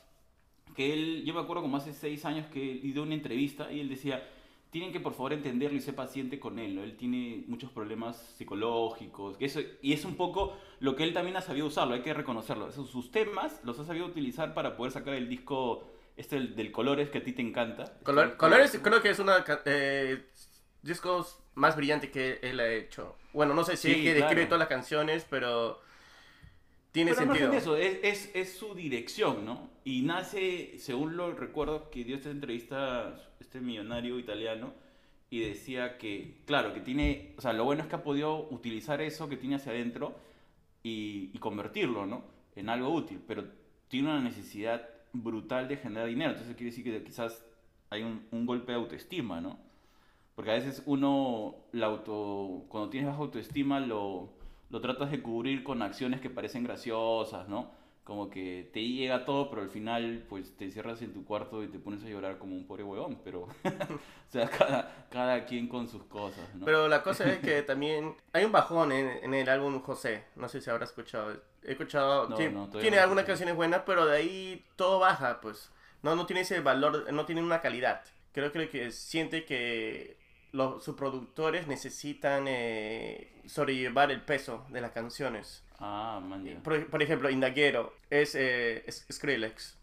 Que 0.75 0.93
él, 0.93 1.25
yo 1.25 1.35
me 1.35 1.41
acuerdo 1.41 1.63
como 1.63 1.77
hace 1.77 1.93
seis 1.93 2.25
años 2.25 2.47
que 2.47 2.73
él 2.73 2.93
dio 2.93 3.03
una 3.03 3.15
entrevista 3.15 3.71
y 3.71 3.79
él 3.81 3.89
decía, 3.89 4.23
tienen 4.71 4.91
que 4.91 4.99
por 4.99 5.13
favor 5.13 5.33
entenderlo 5.33 5.79
y 5.79 5.81
ser 5.81 5.95
paciente 5.95 6.41
con 6.41 6.59
él, 6.59 6.75
¿no? 6.75 6.83
Él 6.83 6.97
tiene 6.97 7.45
muchos 7.47 7.71
problemas 7.71 8.17
psicológicos, 8.37 9.37
que 9.37 9.45
eso, 9.45 9.61
y 9.81 9.93
es 9.93 10.05
un 10.05 10.17
poco 10.17 10.57
lo 10.81 10.97
que 10.97 11.05
él 11.05 11.13
también 11.13 11.37
ha 11.37 11.43
sabido 11.43 11.67
usarlo, 11.67 11.95
hay 11.95 12.03
que 12.03 12.13
reconocerlo. 12.13 12.69
Esos, 12.69 12.91
sus 12.91 13.13
temas 13.13 13.61
los 13.63 13.79
ha 13.79 13.85
sabido 13.85 14.05
utilizar 14.07 14.53
para 14.53 14.77
poder 14.77 14.91
sacar 14.91 15.15
el 15.15 15.29
disco 15.29 15.94
este 16.17 16.41
del, 16.41 16.71
Colores 16.73 17.11
que 17.11 17.19
a 17.19 17.25
ti 17.25 17.33
te 17.33 17.43
encanta. 17.43 17.99
Color- 18.05 18.37
Colores 18.37 18.79
creo 18.83 19.03
que 19.03 19.11
es 19.11 19.19
una 19.19 19.45
eh, 19.67 20.25
discos 20.83 21.39
más 21.55 21.77
brillante 21.77 22.11
que 22.11 22.39
él 22.43 22.61
ha 22.61 22.69
hecho. 22.73 23.17
Bueno, 23.33 23.55
no 23.55 23.65
sé 23.65 23.77
si 23.77 23.89
Sí, 23.89 23.95
es 23.95 23.97
que 24.03 24.15
describe 24.15 24.35
claro. 24.35 24.49
todas 24.49 24.59
las 24.61 24.69
canciones, 24.69 25.27
pero 25.29 25.81
tiene 26.93 27.13
Pero 27.15 27.27
sentido. 27.27 27.51
de 27.51 27.57
eso, 27.57 27.77
es, 27.77 27.99
es, 28.03 28.31
es 28.35 28.53
su 28.57 28.75
dirección, 28.75 29.45
¿no? 29.45 29.71
Y 29.85 30.03
nace, 30.03 30.79
según 30.79 31.17
lo 31.17 31.33
recuerdo, 31.33 31.91
que 31.91 32.05
dio 32.05 32.17
esta 32.17 32.31
entrevista 32.31 33.17
este 33.41 33.61
millonario 33.61 34.19
italiano 34.19 34.73
y 35.31 35.41
decía 35.41 35.99
que, 35.99 36.43
claro, 36.47 36.73
que 36.73 36.81
tiene, 36.81 37.35
o 37.37 37.41
sea, 37.41 37.53
lo 37.53 37.65
bueno 37.65 37.83
es 37.83 37.89
que 37.89 37.97
ha 37.97 38.05
podido 38.05 38.49
utilizar 38.51 39.01
eso 39.01 39.29
que 39.29 39.37
tiene 39.37 39.57
hacia 39.57 39.73
adentro 39.73 40.15
y, 40.85 41.31
y 41.35 41.39
convertirlo, 41.41 42.07
¿no? 42.07 42.25
En 42.55 42.69
algo 42.69 42.91
útil, 42.95 43.21
pero 43.27 43.45
tiene 43.89 44.11
una 44.11 44.21
necesidad 44.21 44.89
brutal 45.15 45.69
de 45.69 45.77
generar 45.77 46.09
dinero, 46.09 46.33
entonces 46.33 46.55
quiere 46.57 46.71
decir 46.71 46.85
que 46.85 47.03
quizás 47.05 47.45
hay 47.91 48.03
un, 48.03 48.47
golpe 48.47 48.73
de 48.73 48.79
autoestima, 48.79 49.41
¿no? 49.41 49.59
Porque 50.35 50.51
a 50.51 50.55
veces 50.55 50.83
uno, 50.87 51.55
la 51.73 51.87
auto, 51.87 52.65
cuando 52.69 52.91
tienes 52.91 53.09
baja 53.09 53.21
autoestima, 53.21 53.81
lo, 53.81 54.31
lo 54.71 54.81
tratas 54.81 55.11
de 55.11 55.23
cubrir 55.23 55.63
con 55.63 55.81
acciones 55.83 56.21
que 56.21 56.29
parecen 56.29 56.65
graciosas, 56.65 57.49
¿no? 57.49 57.71
Como 58.05 58.29
que 58.29 58.69
te 58.73 58.87
llega 58.87 59.25
todo, 59.25 59.49
pero 59.49 59.63
al 59.63 59.71
final, 59.71 60.27
pues 60.29 60.55
te 60.57 60.67
encierras 60.67 61.01
en 61.01 61.15
tu 61.15 61.25
cuarto 61.25 61.63
y 61.65 61.69
te 61.69 61.79
pones 61.79 62.05
a 62.05 62.09
llorar 62.09 62.39
como 62.39 62.55
un 62.55 62.67
pobre 62.67 62.85
huevón. 62.85 63.19
Pero, 63.25 63.43
o 63.65 64.31
sea, 64.31 64.49
cada, 64.51 65.07
cada 65.11 65.47
quien 65.47 65.69
con 65.69 65.89
sus 65.89 66.05
cosas, 66.05 66.55
¿no? 66.55 66.67
Pero 66.67 66.87
la 66.87 67.03
cosa 67.03 67.25
es 67.33 67.39
que 67.39 67.63
también 67.63 68.15
hay 68.35 68.45
un 68.45 68.53
bajón 68.53 68.93
en, 68.93 69.09
en 69.09 69.33
el 69.33 69.49
álbum 69.49 69.81
José. 69.81 70.25
No 70.37 70.49
sé 70.51 70.61
si 70.61 70.69
habrás 70.69 70.91
escuchado. 70.91 71.41
He 71.63 71.73
escuchado. 71.73 72.29
No, 72.29 72.37
tiene 72.37 72.97
no, 72.97 73.03
algunas 73.03 73.25
canciones 73.25 73.57
buenas, 73.57 73.83
pero 73.87 74.05
de 74.05 74.17
ahí 74.19 74.65
todo 74.77 74.99
baja, 74.99 75.41
pues. 75.41 75.71
No, 76.03 76.15
no 76.15 76.27
tiene 76.27 76.43
ese 76.43 76.61
valor, 76.61 77.11
no 77.11 77.25
tiene 77.25 77.43
una 77.43 77.63
calidad. 77.63 78.03
Creo, 78.33 78.53
creo 78.53 78.69
que 78.69 78.91
siente 78.91 79.47
que 79.47 80.19
los, 80.53 80.85
sus 80.85 80.95
productores 80.95 81.67
necesitan 81.67 82.45
eh, 82.49 83.43
sobrellevar 83.47 84.11
el 84.11 84.21
peso 84.21 84.67
de 84.69 84.83
las 84.83 84.93
canciones. 84.93 85.64
Ah, 85.79 86.21
man. 86.23 86.45
Por, 86.63 86.87
por 86.89 87.03
ejemplo, 87.03 87.31
Indaguero 87.31 87.95
es, 88.11 88.35
eh, 88.35 88.85
es 88.87 89.07
Skrillex. 89.11 89.77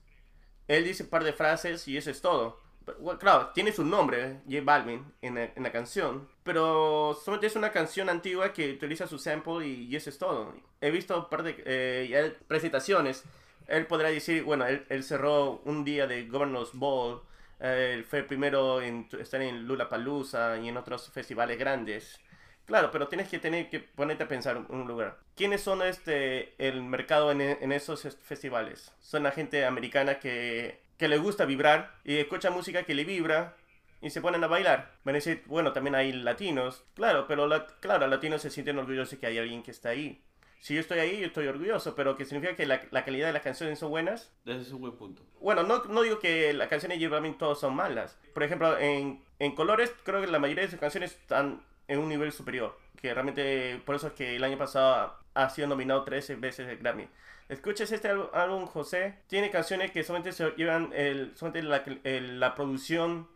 Él 0.68 0.86
dice 0.86 1.04
un 1.04 1.10
par 1.10 1.24
de 1.24 1.34
frases 1.34 1.88
y 1.88 1.98
eso 1.98 2.12
es 2.12 2.22
todo. 2.22 2.60
Pero, 2.86 3.20
claro, 3.20 3.52
tiene 3.54 3.72
su 3.72 3.86
nombre, 3.86 4.42
J 4.50 4.62
Balvin, 4.64 5.06
en 5.22 5.36
la, 5.36 5.46
en 5.56 5.64
la 5.64 5.72
canción. 5.72 6.30
Pero 6.44 7.18
solamente 7.24 7.48
es 7.48 7.56
una 7.56 7.72
canción 7.72 8.10
antigua 8.10 8.54
que 8.54 8.72
utiliza 8.74 9.08
su 9.08 9.20
sample 9.20 9.68
y, 9.68 9.86
y 9.86 9.96
eso 9.96 10.10
es 10.10 10.18
todo. 10.18 10.54
He 10.82 10.92
visto 10.92 11.18
un 11.18 11.30
par 11.30 11.44
de 11.44 11.56
eh, 11.66 12.38
presentaciones. 12.48 13.24
Él 13.68 13.88
podrá 13.88 14.10
decir, 14.10 14.44
bueno, 14.44 14.66
él, 14.68 14.86
él 14.90 15.04
cerró 15.04 15.62
un 15.66 15.84
día 15.86 16.08
de 16.08 16.28
Governor's 16.28 16.72
Ball. 16.74 17.22
eh, 17.60 17.94
él 17.96 18.04
fue 18.06 18.24
primero 18.24 18.82
en 18.82 19.08
estar 19.20 19.42
en 19.42 19.68
Lollapalooza 19.68 20.58
y 20.60 20.70
en 20.70 20.78
otros 20.78 21.10
festivales 21.12 21.58
grandes. 21.60 22.20
Claro, 22.72 22.90
pero 22.90 23.10
tienes 23.10 23.28
que 23.28 23.38
tener 23.38 23.70
que 23.70 23.82
ponerte 23.82 24.24
a 24.24 24.30
pensar 24.30 24.56
en 24.56 24.66
un 24.70 24.88
lugar. 24.88 25.18
¿Quiénes 25.36 25.60
son 25.62 25.82
este 25.82 26.54
el 26.58 26.82
mercado 26.82 27.30
en, 27.34 27.42
en 27.42 27.72
esos 27.74 28.06
est- 28.06 28.22
festivales? 28.22 28.94
Son 29.02 29.24
la 29.24 29.32
gente 29.32 29.66
americana 29.66 30.20
que, 30.20 30.80
que 30.98 31.10
le 31.10 31.18
gusta 31.18 31.44
vibrar 31.44 31.92
y 32.06 32.16
escucha 32.20 32.50
música 32.50 32.84
que 32.84 32.96
le 32.96 33.04
vibra 33.04 33.58
y 34.02 34.10
se 34.10 34.22
ponen 34.22 34.42
a 34.46 34.48
bailar. 34.48 34.94
Van 35.04 35.16
a 35.16 35.18
decir, 35.18 35.44
bueno, 35.48 35.74
también 35.74 35.96
hay 35.96 36.14
latinos. 36.14 36.86
Claro, 36.96 37.28
pero 37.28 37.46
la, 37.46 37.68
claro, 37.82 38.08
latinos 38.08 38.42
se 38.42 38.50
sienten 38.50 38.80
orgullosos 38.80 39.20
que 39.20 39.28
hay 39.28 39.38
alguien 39.38 39.64
que 39.64 39.72
está 39.72 39.90
ahí. 39.90 40.24
Si 40.62 40.74
yo 40.74 40.80
estoy 40.80 41.00
ahí, 41.00 41.20
yo 41.20 41.26
estoy 41.28 41.48
orgulloso, 41.48 41.94
pero 41.94 42.16
que 42.16 42.24
significa 42.24 42.56
que 42.56 42.66
la, 42.66 42.82
la 42.92 43.04
calidad 43.04 43.28
de 43.28 43.34
las 43.34 43.42
canciones 43.42 43.80
son 43.80 43.90
buenas. 43.90 44.32
Ese 44.46 44.62
es 44.62 44.72
un 44.72 44.80
buen 44.80 44.96
punto. 44.96 45.24
Bueno, 45.42 45.64
no, 45.64 45.84
no 45.90 46.04
digo 46.04 46.20
que 46.20 46.54
las 46.54 46.70
canciones 46.70 47.00
de 47.00 47.06
J 47.06 47.14
Balvin 47.16 47.38
todas 47.38 47.60
son 47.60 47.76
malas. 47.76 48.18
Por 48.34 48.44
ejemplo, 48.44 48.78
en, 48.78 49.22
en 49.40 49.56
Colores 49.56 49.92
creo 50.06 50.22
que 50.22 50.28
la 50.28 50.40
mayoría 50.40 50.64
de 50.64 50.72
sus 50.72 50.80
canciones 50.80 51.12
están 51.12 51.64
en 51.88 52.00
un 52.00 52.10
nivel 52.10 52.32
superior. 52.32 52.78
Que 53.02 53.14
realmente, 53.14 53.82
por 53.86 53.96
eso 53.96 54.08
es 54.08 54.14
que 54.14 54.36
el 54.36 54.44
año 54.44 54.58
pasado 54.58 55.16
ha 55.34 55.50
sido 55.50 55.68
nominado 55.68 56.04
13 56.04 56.36
veces 56.36 56.68
el 56.68 56.78
Grammy. 56.78 57.08
Escuches 57.50 57.92
este 57.92 58.10
álbum, 58.10 58.66
José. 58.66 59.16
Tiene 59.28 59.50
canciones 59.52 59.92
que 59.92 60.04
solamente 60.04 60.32
se 60.32 60.52
llevan 60.52 60.92
el, 60.94 61.36
solamente 61.36 61.64
la, 61.64 61.84
la 62.22 62.56
producción 62.56 63.28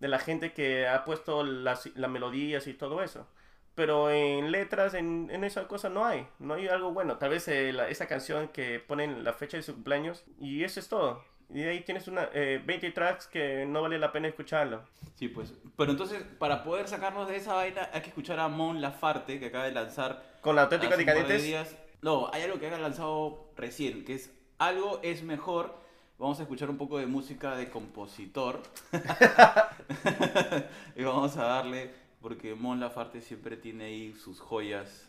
de 0.00 0.08
la 0.08 0.18
gente 0.18 0.52
que 0.52 0.86
ha 0.88 1.04
puesto 1.04 1.44
las, 1.44 1.86
las 1.96 2.10
melodías 2.10 2.66
y 2.66 2.74
todo 2.74 3.02
eso. 3.02 3.26
Pero 3.74 4.10
en 4.10 4.50
letras, 4.52 4.92
en, 4.94 5.30
en 5.32 5.44
esa 5.44 5.66
cosa 5.68 5.88
no 5.88 6.04
hay. 6.04 6.26
No 6.38 6.54
hay 6.54 6.68
algo 6.68 6.92
bueno. 6.92 7.16
Tal 7.18 7.30
vez 7.30 7.48
eh, 7.48 7.72
la- 7.72 7.88
esa 7.88 8.06
canción 8.06 8.48
que 8.48 8.80
ponen 8.80 9.24
la 9.24 9.32
fecha 9.32 9.56
de 9.56 9.62
su 9.62 9.72
cumpleaños. 9.74 10.24
Y 10.38 10.64
eso 10.64 10.78
es 10.80 10.88
todo. 10.88 11.24
Y 11.50 11.62
ahí 11.62 11.80
tienes 11.80 12.08
una, 12.08 12.28
eh, 12.32 12.62
20 12.64 12.90
tracks 12.92 13.26
que 13.26 13.66
no 13.66 13.82
vale 13.82 13.98
la 13.98 14.12
pena 14.12 14.28
escucharlo. 14.28 14.82
Sí, 15.16 15.28
pues. 15.28 15.52
Pero 15.76 15.90
entonces, 15.90 16.22
para 16.38 16.64
poder 16.64 16.88
sacarnos 16.88 17.28
de 17.28 17.36
esa 17.36 17.54
vaina, 17.54 17.90
hay 17.92 18.00
que 18.00 18.08
escuchar 18.08 18.40
a 18.40 18.48
Mon 18.48 18.80
Lafarte, 18.80 19.38
que 19.38 19.46
acaba 19.46 19.64
de 19.64 19.72
lanzar 19.72 20.38
Con 20.40 20.56
la 20.56 20.62
auténtica 20.62 20.96
de 20.96 21.38
días. 21.38 21.76
No, 22.00 22.30
hay 22.32 22.42
algo 22.42 22.58
que 22.58 22.68
ha 22.68 22.78
lanzado 22.78 23.52
recién, 23.56 24.04
que 24.04 24.14
es 24.14 24.32
Algo 24.58 25.00
es 25.02 25.22
mejor. 25.22 25.80
Vamos 26.18 26.38
a 26.40 26.42
escuchar 26.42 26.70
un 26.70 26.78
poco 26.78 26.98
de 26.98 27.06
música 27.06 27.56
de 27.56 27.68
compositor. 27.68 28.62
y 30.96 31.02
vamos 31.02 31.36
a 31.36 31.44
darle, 31.44 31.90
porque 32.20 32.54
Mon 32.54 32.80
Lafarte 32.80 33.20
siempre 33.20 33.56
tiene 33.56 33.84
ahí 33.84 34.14
sus 34.14 34.40
joyas 34.40 35.08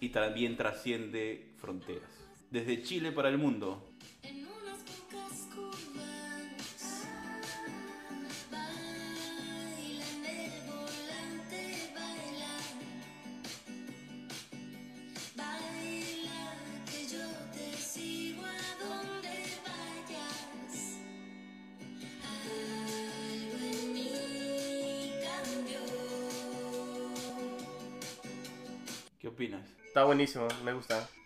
y 0.00 0.10
también 0.10 0.56
trasciende 0.56 1.52
fronteras. 1.58 2.10
Desde 2.50 2.82
Chile 2.82 3.12
para 3.12 3.28
el 3.28 3.38
mundo. 3.38 3.82
Opinas? 29.34 29.68
Está 29.84 30.04
buenísimo, 30.04 30.48
me 30.64 30.72
gusta. 30.72 31.08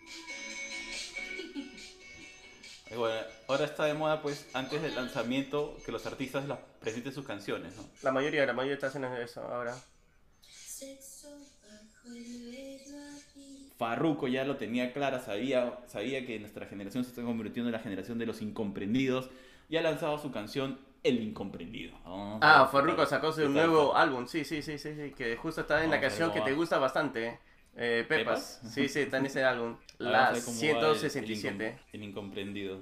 Y 2.91 2.95
bueno, 2.95 3.21
ahora 3.49 3.67
está 3.67 3.85
de 3.85 3.93
moda, 3.93 4.23
pues, 4.23 4.49
antes 4.55 4.81
del 4.81 4.95
lanzamiento, 4.95 5.77
que 5.85 5.93
los 5.93 6.07
artistas 6.07 6.49
las 6.49 6.59
presenten 6.81 7.13
sus 7.13 7.27
canciones, 7.27 7.77
¿no? 7.77 7.85
La 8.03 8.13
mayoría, 8.13 8.47
la 8.47 8.55
mayoría 8.55 8.77
está 8.77 8.87
haciendo 8.87 9.15
eso 9.15 9.43
ahora. 9.43 9.77
Sexo 10.41 11.29
bajo 11.29 12.17
el 12.17 12.51
velo 12.51 12.99
abierto 12.99 13.75
Farruko 13.77 14.29
ya 14.29 14.45
lo 14.45 14.57
tenía 14.57 14.95
clara, 14.95 15.21
sabía, 15.21 15.81
sabía 15.87 16.25
que 16.25 16.39
nuestra 16.41 16.65
generación 16.65 17.05
se 17.05 17.11
está 17.11 17.23
convirtiendo 17.23 17.69
en 17.69 17.73
la 17.73 17.81
generación 17.81 18.19
de 18.19 18.25
los 18.25 18.41
incomprendidos 18.41 19.29
y 19.69 19.77
ha 19.77 19.83
lanzado 19.83 20.19
su 20.19 20.33
canción 20.33 20.81
El 21.03 21.23
Incomprendido. 21.23 21.93
¿no? 22.07 22.39
Ah, 22.41 22.69
Farruko 22.73 23.05
sacó 23.05 23.33
su 23.33 23.41
¿Qué 23.41 23.45
tal, 23.45 23.53
nuevo 23.53 23.95
álbum, 23.95 24.27
sí, 24.27 24.45
sí, 24.45 24.63
sí, 24.63 24.79
sí, 24.79 24.95
sí, 24.95 25.13
que 25.13 25.37
justo 25.37 25.61
está 25.61 25.85
en 25.85 25.91
la 25.91 26.01
canción 26.01 26.33
que 26.33 26.41
te 26.41 26.55
gusta 26.55 26.79
bastante, 26.79 27.39
eh, 27.79 28.05
Pepas. 28.09 28.59
¿Pepas? 28.61 28.73
Sí, 28.75 28.89
sí, 28.89 29.01
está 29.01 29.17
en 29.19 29.27
ese 29.27 29.45
álbum, 29.45 29.77
la 29.99 30.11
vamos 30.11 30.29
a 30.29 30.33
ver 30.33 30.43
cómo 30.45 30.57
va 30.61 30.63
el- 30.91 30.93
el 30.93 30.99
167. 30.99 31.71
incom- 31.73 31.79
El 31.93 32.03
Incomprendido. 32.03 32.81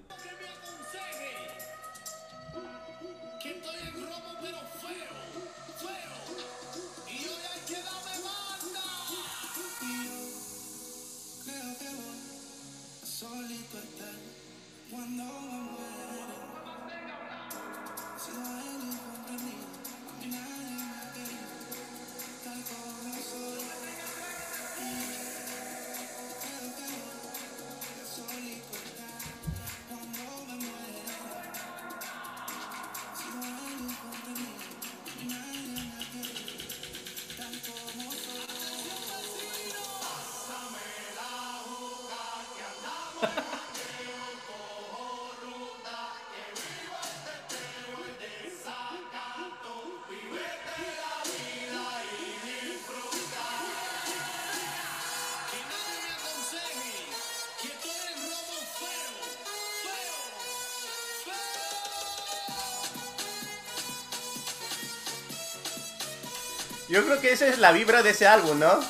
Yo 66.97 67.05
creo 67.05 67.21
que 67.21 67.31
esa 67.31 67.47
es 67.47 67.59
la 67.59 67.73
vibra 67.73 68.03
de 68.03 68.09
ese 68.09 68.27
álbum, 68.27 68.59
¿no? 68.59 68.83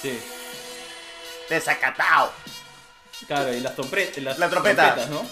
Sí. 0.00 0.16
Desacatao. 1.48 2.30
Claro, 3.26 3.52
y 3.52 3.58
las, 3.58 3.76
las 4.18 4.38
La 4.38 4.48
trompeta. 4.48 4.94
trompetas, 4.94 5.10
¿no? 5.10 5.26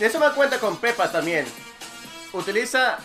Eso 0.00 0.18
me 0.18 0.24
da 0.24 0.34
cuenta 0.34 0.58
con 0.58 0.78
Pepas 0.78 1.12
también. 1.12 1.44
Utiliza 2.32 2.96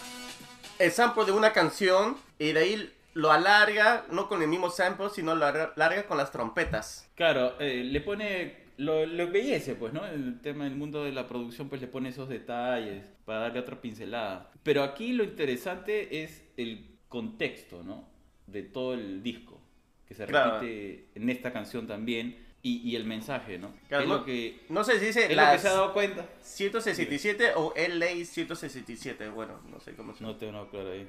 el 0.77 0.93
sample 0.93 1.25
de 1.25 1.33
una 1.33 1.51
canción 1.51 2.17
y 2.37 2.53
de 2.53 2.59
ahí 2.61 2.93
lo 3.19 3.31
alarga, 3.31 4.05
no 4.11 4.27
con 4.27 4.41
el 4.41 4.47
mismo 4.47 4.69
sample, 4.69 5.09
sino 5.09 5.35
lo 5.35 5.45
alarga 5.45 6.07
con 6.07 6.17
las 6.17 6.31
trompetas. 6.31 7.09
Claro, 7.15 7.59
eh, 7.59 7.83
le 7.83 8.01
pone. 8.01 8.67
Lo, 8.77 9.05
lo 9.05 9.23
embellece, 9.23 9.75
pues, 9.75 9.91
¿no? 9.91 10.05
El 10.05 10.39
tema 10.39 10.63
del 10.63 10.75
mundo 10.75 11.03
de 11.03 11.11
la 11.11 11.27
producción, 11.27 11.67
pues 11.67 11.81
le 11.81 11.87
pone 11.87 12.09
esos 12.09 12.29
detalles 12.29 13.05
para 13.25 13.39
darle 13.41 13.59
otra 13.59 13.81
pincelada. 13.81 14.51
Pero 14.63 14.83
aquí 14.83 15.11
lo 15.11 15.25
interesante 15.25 16.23
es 16.23 16.45
el 16.55 16.85
contexto, 17.09 17.83
¿no? 17.83 18.07
De 18.47 18.63
todo 18.63 18.93
el 18.93 19.21
disco, 19.21 19.61
que 20.07 20.13
se 20.13 20.25
Claro. 20.25 20.59
repite 20.61 21.09
en 21.15 21.29
esta 21.29 21.51
canción 21.51 21.87
también, 21.87 22.37
y, 22.61 22.77
y 22.89 22.95
el 22.95 23.05
mensaje, 23.05 23.57
¿no? 23.57 23.71
Claro, 23.87 24.03
es 24.03 24.09
no- 24.09 24.17
lo 24.17 24.25
que, 24.25 24.59
No 24.69 24.83
sé 24.83 24.99
si 24.99 25.05
dice 25.07 25.33
las 25.35 25.61
se 25.61 25.67
ha 25.69 25.73
dado 25.73 25.93
cuenta. 25.93 26.25
167 26.43 27.53
o 27.55 27.73
LA 27.75 28.25
167. 28.25 29.29
Bueno, 29.29 29.59
no 29.71 29.79
sé 29.79 29.93
cómo 29.95 30.13
se 30.15 30.23
No 30.23 30.35
tengo 30.35 30.53
nada 30.53 30.67
claro 30.69 30.91
ahí. 30.91 31.07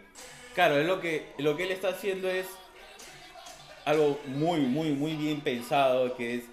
Claro, 0.55 0.79
es 0.79 0.87
lo 0.87 1.01
que, 1.01 1.27
lo 1.39 1.57
que 1.57 1.65
él 1.65 1.71
está 1.73 1.89
haciendo 1.89 2.29
es 2.29 2.47
algo 3.85 4.21
muy, 4.27 4.61
muy, 4.61 4.91
muy 4.93 5.15
bien 5.17 5.41
pensado, 5.41 6.17
que 6.17 6.37
es 6.37 6.45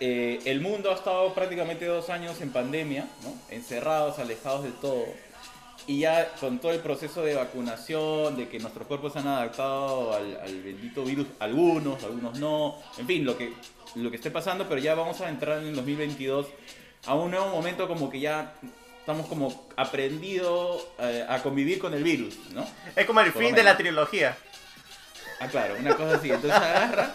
eh, 0.00 0.40
el 0.44 0.60
mundo 0.60 0.90
ha 0.90 0.94
estado 0.94 1.32
prácticamente 1.34 1.84
dos 1.86 2.10
años 2.10 2.40
en 2.40 2.52
pandemia, 2.52 3.08
¿no? 3.22 3.34
encerrados, 3.54 4.18
alejados 4.18 4.64
de 4.64 4.70
todo. 4.72 5.04
Y 5.86 6.00
ya 6.00 6.32
con 6.40 6.58
todo 6.58 6.72
el 6.72 6.80
proceso 6.80 7.22
de 7.22 7.34
vacunación, 7.34 8.36
de 8.36 8.48
que 8.48 8.58
nuestros 8.58 8.86
cuerpos 8.86 9.12
se 9.12 9.18
han 9.18 9.28
adaptado 9.28 10.14
al, 10.14 10.40
al 10.40 10.62
bendito 10.62 11.04
virus, 11.04 11.26
algunos, 11.38 12.02
algunos 12.02 12.38
no, 12.38 12.78
en 12.96 13.06
fin, 13.06 13.24
lo 13.24 13.36
que, 13.36 13.52
lo 13.94 14.10
que 14.10 14.16
esté 14.16 14.30
pasando, 14.30 14.66
pero 14.66 14.80
ya 14.80 14.94
vamos 14.94 15.20
a 15.20 15.28
entrar 15.28 15.58
en 15.58 15.68
el 15.68 15.76
2022 15.76 16.46
a 17.06 17.14
un 17.14 17.30
nuevo 17.30 17.48
momento 17.48 17.86
como 17.86 18.08
que 18.10 18.20
ya 18.20 18.54
estamos 18.98 19.26
como 19.26 19.68
aprendido 19.76 20.94
eh, 20.98 21.26
a 21.28 21.42
convivir 21.42 21.78
con 21.78 21.92
el 21.92 22.02
virus, 22.02 22.38
¿no? 22.52 22.66
Es 22.96 23.04
como 23.04 23.20
el 23.20 23.32
Por 23.32 23.42
fin 23.42 23.54
de 23.54 23.62
la 23.62 23.76
trilogía. 23.76 24.34
Ah, 25.40 25.48
claro, 25.48 25.76
una 25.78 25.94
cosa 25.94 26.16
así. 26.16 26.30
Entonces 26.30 26.58
agarra 26.58 27.14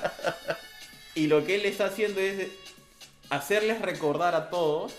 y 1.15 1.25
lo 1.25 1.43
que 1.45 1.55
él 1.55 1.65
está 1.65 1.85
haciendo 1.85 2.19
es 2.19 2.47
hacerles 3.31 3.81
recordar 3.81 4.35
a 4.35 4.51
todos 4.51 4.93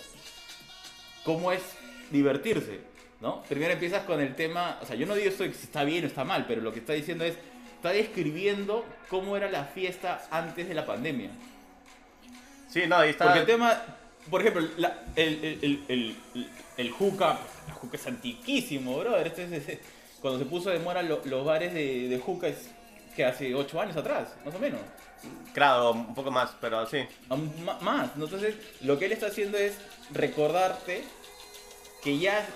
cómo 1.23 1.53
es 1.53 1.61
divertirse, 2.09 2.81
¿no? 3.21 3.43
Primero 3.43 3.73
empiezas 3.73 4.03
con 4.03 4.19
el 4.19 4.35
tema, 4.35 4.79
o 4.81 4.85
sea, 4.85 4.95
yo 4.95 5.05
no 5.05 5.15
digo 5.15 5.29
esto 5.29 5.43
que 5.43 5.53
si 5.53 5.63
está 5.65 5.83
bien 5.83 6.03
o 6.03 6.07
está 6.07 6.23
mal, 6.23 6.45
pero 6.47 6.61
lo 6.61 6.73
que 6.73 6.79
está 6.79 6.93
diciendo 6.93 7.23
es, 7.23 7.35
está 7.75 7.89
describiendo 7.91 8.83
cómo 9.09 9.37
era 9.37 9.49
la 9.49 9.65
fiesta 9.65 10.27
antes 10.31 10.67
de 10.67 10.73
la 10.73 10.85
pandemia. 10.85 11.29
Sí, 12.69 12.83
no, 12.87 12.97
ahí 12.97 13.09
está. 13.11 13.25
Porque 13.25 13.39
el 13.41 13.45
tema, 13.45 13.81
por 14.29 14.41
ejemplo, 14.41 14.67
la- 14.77 14.99
el, 15.15 15.33
el, 15.43 15.59
el, 15.87 16.15
el, 16.35 16.49
el 16.77 16.91
hookah, 16.91 17.37
el 17.67 17.73
hookah 17.73 17.97
es 17.97 18.07
antiquísimo, 18.07 18.97
brother. 18.99 19.27
Este 19.27 19.43
es- 19.55 19.67
es- 19.69 19.79
cuando 20.21 20.39
se 20.39 20.45
puso 20.45 20.69
de 20.69 20.79
moda 20.79 21.01
lo- 21.01 21.21
los 21.25 21.43
bares 21.45 21.73
de, 21.73 22.07
de 22.07 22.17
hookah 22.19 22.47
es 22.47 22.69
que 23.15 23.25
hace 23.25 23.53
8 23.53 23.81
años 23.81 23.97
atrás, 23.97 24.29
más 24.45 24.55
o 24.55 24.59
menos. 24.59 24.79
Claro, 25.53 25.91
un 25.91 26.15
poco 26.15 26.31
más, 26.31 26.51
pero 26.61 26.85
sí. 26.87 26.99
Ma- 27.29 27.77
más. 27.81 28.11
Entonces, 28.15 28.55
lo 28.81 28.97
que 28.97 29.05
él 29.05 29.11
está 29.11 29.27
haciendo 29.27 29.57
es 29.57 29.77
recordarte 30.11 31.03
que 32.03 32.17
ya 32.19 32.47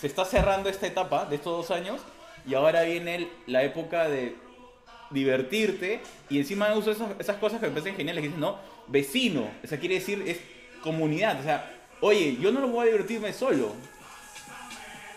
se 0.00 0.06
está 0.06 0.24
cerrando 0.24 0.68
esta 0.68 0.86
etapa 0.86 1.26
de 1.26 1.36
estos 1.36 1.68
dos 1.68 1.76
años 1.76 2.00
y 2.46 2.54
ahora 2.54 2.82
viene 2.82 3.14
el- 3.16 3.28
la 3.46 3.62
época 3.62 4.08
de 4.08 4.34
divertirte 5.10 6.00
y 6.28 6.38
encima 6.38 6.72
uso 6.74 6.90
esas, 6.92 7.08
esas 7.18 7.36
cosas 7.36 7.60
que 7.60 7.66
me 7.66 7.72
parecen 7.72 7.96
geniales 7.96 8.22
que 8.22 8.28
dicen, 8.28 8.40
no, 8.40 8.58
vecino, 8.86 9.50
o 9.62 9.66
sea, 9.66 9.78
quiere 9.78 9.96
decir 9.96 10.22
es 10.26 10.38
comunidad, 10.82 11.38
o 11.40 11.42
sea, 11.42 11.70
oye, 12.00 12.36
yo 12.40 12.52
no 12.52 12.60
lo 12.60 12.68
voy 12.68 12.88
a 12.88 12.92
divertirme 12.92 13.32
solo. 13.32 13.66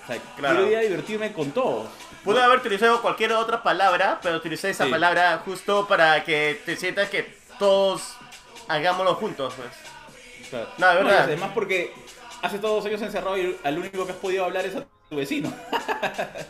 O 0.04 0.08
sea, 0.08 0.18
Claro. 0.36 0.56
quiero 0.58 0.72
ir 0.72 0.78
a 0.78 0.82
divertirme 0.82 1.32
con 1.32 1.52
todos. 1.52 1.88
Pude 2.26 2.42
haber 2.42 2.60
utilizado 2.60 3.02
cualquier 3.02 3.32
otra 3.34 3.64
palabra, 3.64 4.20
pero 4.22 4.36
utilicé 4.38 4.70
esa 4.72 4.86
Sí. 4.86 4.92
palabra 4.92 5.42
justo 5.46 5.88
para 5.88 6.24
que 6.26 6.60
te 6.66 6.76
sientas 6.76 7.10
que 7.10 7.34
todos 7.58 8.16
hagámoslo 8.68 9.16
juntos, 9.16 9.54
pues. 9.56 9.70
O 10.48 10.50
sea, 10.50 10.68
No, 10.78 10.88
de 10.90 10.96
verdad. 11.04 11.22
además 11.24 11.52
porque 11.54 11.94
hace 12.44 12.60
todos 12.60 12.84
dos 12.84 12.86
años 12.86 13.02
encerrado 13.02 13.38
y 13.38 13.58
al 13.64 13.80
único 13.80 14.06
que 14.06 14.12
has 14.12 14.18
podido 14.18 14.44
hablar 14.44 14.66
es 14.66 14.76
a 14.76 14.86
tu 15.10 15.16
vecino. 15.16 15.52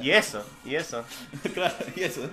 Y 0.01 0.09
eso, 0.09 0.43
y 0.65 0.75
eso. 0.75 1.05
claro, 1.53 1.75
y 1.95 2.01
eso. 2.01 2.27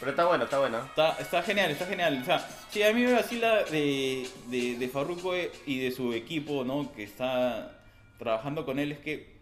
Pero 0.00 0.10
está 0.10 0.26
bueno, 0.26 0.44
está 0.44 0.58
bueno. 0.58 0.78
Está, 0.78 1.12
está 1.18 1.42
genial, 1.42 1.70
está 1.70 1.86
genial. 1.86 2.18
O 2.20 2.24
sea, 2.24 2.46
sí, 2.70 2.82
a 2.82 2.92
mí 2.92 3.02
me 3.04 3.12
vacila 3.12 3.62
de, 3.64 4.28
de, 4.48 4.76
de 4.76 4.88
Farruko 4.88 5.34
y 5.66 5.78
de 5.78 5.92
su 5.92 6.12
equipo, 6.12 6.64
¿no? 6.64 6.92
Que 6.92 7.04
está 7.04 7.78
trabajando 8.18 8.64
con 8.64 8.78
él, 8.78 8.92
es 8.92 8.98
que 8.98 9.38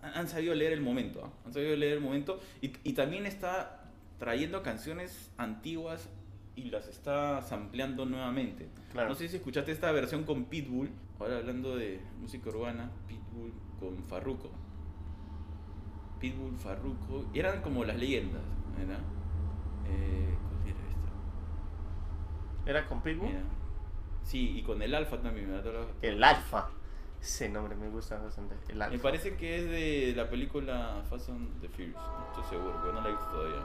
han 0.00 0.28
sabido 0.28 0.54
leer 0.54 0.72
el 0.72 0.80
momento, 0.80 1.22
¿ah? 1.24 1.30
Han 1.46 1.52
sabido 1.52 1.76
leer 1.76 1.94
el 1.94 2.00
momento. 2.00 2.40
Y, 2.62 2.72
y 2.84 2.94
también 2.94 3.26
está 3.26 3.82
trayendo 4.18 4.62
canciones 4.62 5.30
antiguas 5.36 6.08
y 6.56 6.70
las 6.70 6.86
está 6.88 7.40
sampleando 7.42 8.04
nuevamente. 8.04 8.68
Claro. 8.92 9.08
No 9.10 9.14
sé 9.14 9.28
si 9.28 9.36
escuchaste 9.36 9.72
esta 9.72 9.90
versión 9.92 10.24
con 10.24 10.44
Pitbull, 10.46 10.90
ahora 11.18 11.38
hablando 11.38 11.76
de 11.76 12.00
música 12.20 12.50
urbana, 12.50 12.90
Pitbull 13.08 13.52
con 13.80 14.02
Farruko. 14.04 14.50
Pitbull, 16.20 16.56
Farruko, 16.56 17.24
eran 17.34 17.62
como 17.62 17.84
las 17.84 17.96
leyendas, 17.96 18.42
¿verdad? 18.78 19.00
Eh, 19.86 20.34
¿Cuál 20.48 20.68
era 20.68 20.88
esta? 20.88 22.70
¿Era 22.70 22.88
con 22.88 23.02
Pitbull? 23.02 23.30
Sí, 24.22 24.56
y 24.58 24.62
con 24.62 24.80
el 24.82 24.94
Alfa 24.94 25.20
también, 25.20 25.50
la- 25.50 25.62
El 26.00 26.22
Alfa. 26.22 26.70
Ese 27.20 27.48
nombre 27.48 27.74
me 27.76 27.88
gusta 27.88 28.18
bastante. 28.18 28.54
El 28.68 28.80
Alfa. 28.82 28.96
Me 28.96 29.02
parece 29.02 29.36
que 29.36 29.58
es 29.58 29.64
de 29.70 30.12
la 30.16 30.28
película 30.30 31.02
Fast 31.08 31.30
and 31.30 31.60
the 31.60 31.68
Furious, 31.68 31.94
no 31.96 32.26
estoy 32.28 32.44
seguro, 32.58 32.78
pero 32.82 32.92
no 32.94 33.00
la 33.00 33.08
he 33.08 33.12
visto 33.12 33.26
todavía. 33.26 33.64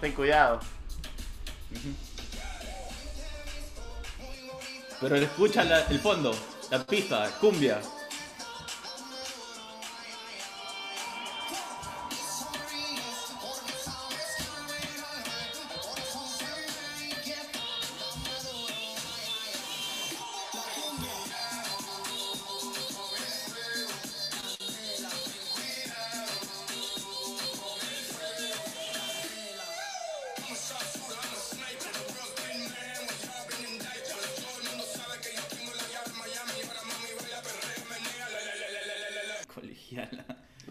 Ten 0.00 0.12
cuidado. 0.12 0.60
Pero 5.00 5.16
escucha 5.16 5.62
el 5.88 5.98
fondo, 6.00 6.34
la 6.70 6.84
pista, 6.84 7.30
cumbia. 7.40 7.80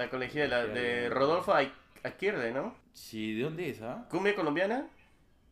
La 0.06 0.12
colegiala 0.12 0.68
de 0.68 1.10
Rodolfo 1.10 1.56
Aguirre, 2.04 2.54
¿no? 2.54 2.76
Sí, 2.94 3.34
¿de 3.34 3.42
dónde 3.42 3.72
es, 3.72 3.82
ah? 3.82 4.06
¿Cumbia 4.08 4.36
colombiana? 4.36 4.86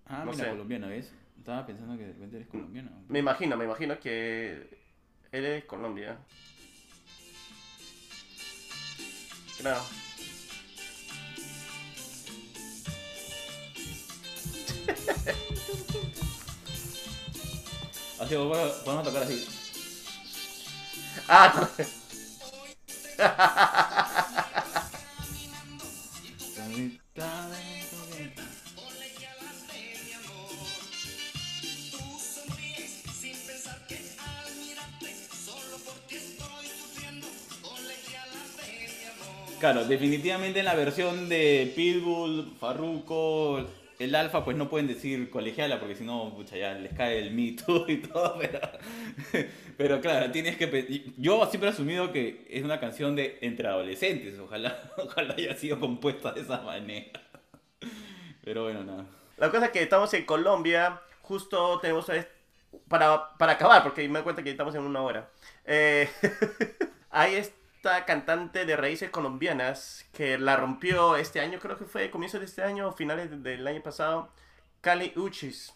Ah, 0.06 0.22
No 0.24 0.32
mira, 0.32 0.44
sé. 0.44 0.50
colombiana, 0.52 0.88
¿ves? 0.90 1.12
Estaba 1.40 1.66
pensando 1.66 1.98
que 1.98 2.06
de 2.06 2.14
repente 2.14 2.36
eres 2.36 2.48
colombiana. 2.50 2.92
Me 3.08 3.18
imagino, 3.18 3.58
me 3.58 3.66
imagino 3.66 4.00
que 4.00 4.78
es 5.32 5.42
de 5.42 5.66
Colombia. 5.66 6.20
Claro. 9.58 9.82
Así, 18.20 18.36
podemos 18.36 19.04
tocar 19.04 19.24
así. 19.24 19.48
Ah, 21.28 21.70
Claro, 39.64 39.86
definitivamente 39.86 40.60
en 40.60 40.66
la 40.66 40.76
versión 40.76 41.30
de 41.30 41.72
Pitbull, 41.74 42.54
Farruko, 42.60 43.66
el 43.98 44.14
Alfa, 44.14 44.44
pues 44.44 44.58
no 44.58 44.70
pueden 44.70 44.88
decir 44.88 45.30
colegiala 45.30 45.80
porque 45.80 45.96
si 45.96 46.04
no, 46.04 46.34
pucha, 46.36 46.58
ya 46.58 46.74
les 46.74 46.94
cae 46.94 47.18
el 47.18 47.32
mito 47.32 47.86
y 47.88 48.02
todo, 48.02 48.38
pero, 48.38 48.60
pero 49.78 50.02
claro, 50.02 50.30
tienes 50.34 50.58
que... 50.58 51.14
Yo 51.16 51.46
siempre 51.46 51.70
he 51.70 51.72
asumido 51.72 52.12
que 52.12 52.46
es 52.50 52.66
una 52.66 52.82
canción 52.82 53.16
de 53.16 53.38
entre 53.40 53.70
adolescentes, 53.70 54.38
ojalá, 54.38 54.78
ojalá 54.98 55.34
haya 55.34 55.56
sido 55.56 55.80
compuesta 55.80 56.34
de 56.34 56.42
esa 56.42 56.62
manera. 56.62 57.22
Pero 58.44 58.64
bueno, 58.64 58.84
nada. 58.84 59.06
La 59.38 59.50
cosa 59.50 59.68
es 59.68 59.72
que 59.72 59.82
estamos 59.82 60.14
en 60.14 60.26
Colombia, 60.26 61.00
justo 61.22 61.80
tenemos 61.80 62.12
para, 62.90 63.30
para 63.38 63.54
acabar, 63.54 63.82
porque 63.82 64.06
me 64.10 64.16
doy 64.16 64.24
cuenta 64.24 64.44
que 64.44 64.52
estamos 64.52 64.76
en 64.76 64.82
una 64.82 65.02
hora. 65.02 65.30
Eh, 65.64 66.10
hay 67.10 67.36
esta 67.84 68.06
cantante 68.06 68.66
de 68.66 68.78
raíces 68.78 69.10
colombianas 69.10 70.06
que 70.14 70.38
la 70.38 70.56
rompió 70.56 71.18
este 71.18 71.42
año, 71.42 71.60
creo 71.60 71.78
que 71.78 71.84
fue 71.84 72.10
comienzo 72.10 72.40
de 72.40 72.46
este 72.46 72.64
año 72.64 72.88
o 72.88 72.92
finales 72.94 73.30
de- 73.30 73.38
del 73.40 73.68
año 73.68 73.84
pasado, 73.84 74.32
Cali 74.80 75.12
Uchis, 75.18 75.74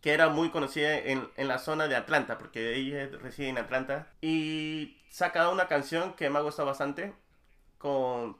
que 0.00 0.10
era 0.14 0.30
muy 0.30 0.50
conocida 0.50 0.98
en, 0.98 1.28
en 1.36 1.46
la 1.46 1.58
zona 1.60 1.86
de 1.86 1.94
Atlanta, 1.94 2.38
porque 2.38 2.74
ella 2.74 3.08
reside 3.20 3.50
en 3.50 3.58
Atlanta, 3.58 4.08
y 4.20 4.96
saca 5.10 5.48
una 5.50 5.68
canción 5.68 6.14
que 6.14 6.28
me 6.28 6.40
ha 6.40 6.42
gustado 6.42 6.66
bastante, 6.66 7.12
con, 7.78 8.36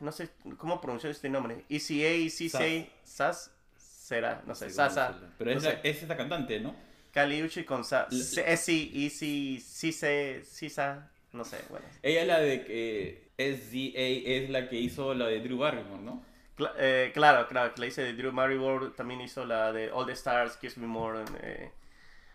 no 0.00 0.10
sé 0.10 0.30
cómo 0.56 0.80
pronunciar 0.80 1.10
este 1.10 1.28
nombre, 1.28 1.66
ECA, 1.68 1.92
ECC, 2.08 2.90
SAS, 3.04 3.50
será, 3.76 4.42
no 4.46 4.54
sé, 4.54 4.70
Sasa. 4.70 5.20
Pero 5.36 5.50
no 5.52 5.58
es, 5.68 5.84
esta 6.02 6.16
cantante, 6.16 6.58
¿no? 6.60 6.74
Caliuchi 7.12 7.64
con 7.64 7.84
Sa, 7.84 8.08
La- 8.10 8.42
Esi, 8.46 8.90
Easy, 8.94 9.60
Cise, 9.60 10.42
Sisa, 10.46 11.10
no 11.32 11.44
sé, 11.44 11.58
bueno. 11.70 11.84
Ella 12.02 12.20
es 12.22 12.26
la 12.26 12.40
de 12.40 12.64
que 12.64 13.30
SZA 13.38 14.32
es 14.42 14.50
la 14.50 14.68
que 14.68 14.76
hizo 14.76 15.14
la 15.14 15.26
de 15.26 15.40
Drew 15.40 15.58
Barrymore, 15.58 16.02
¿no? 16.02 16.22
Cla- 16.56 16.74
eh, 16.78 17.10
claro, 17.14 17.48
claro, 17.48 17.72
que 17.74 17.80
la 17.80 17.86
hice 17.86 18.02
de 18.02 18.12
Drew 18.12 18.32
Barrymore, 18.32 18.90
también 18.96 19.20
hizo 19.20 19.44
la 19.44 19.72
de 19.72 19.90
All 19.90 20.06
the 20.06 20.12
Stars, 20.12 20.56
Kiss 20.58 20.76
Me 20.78 20.86
More. 20.86 21.24
eh. 21.42 21.70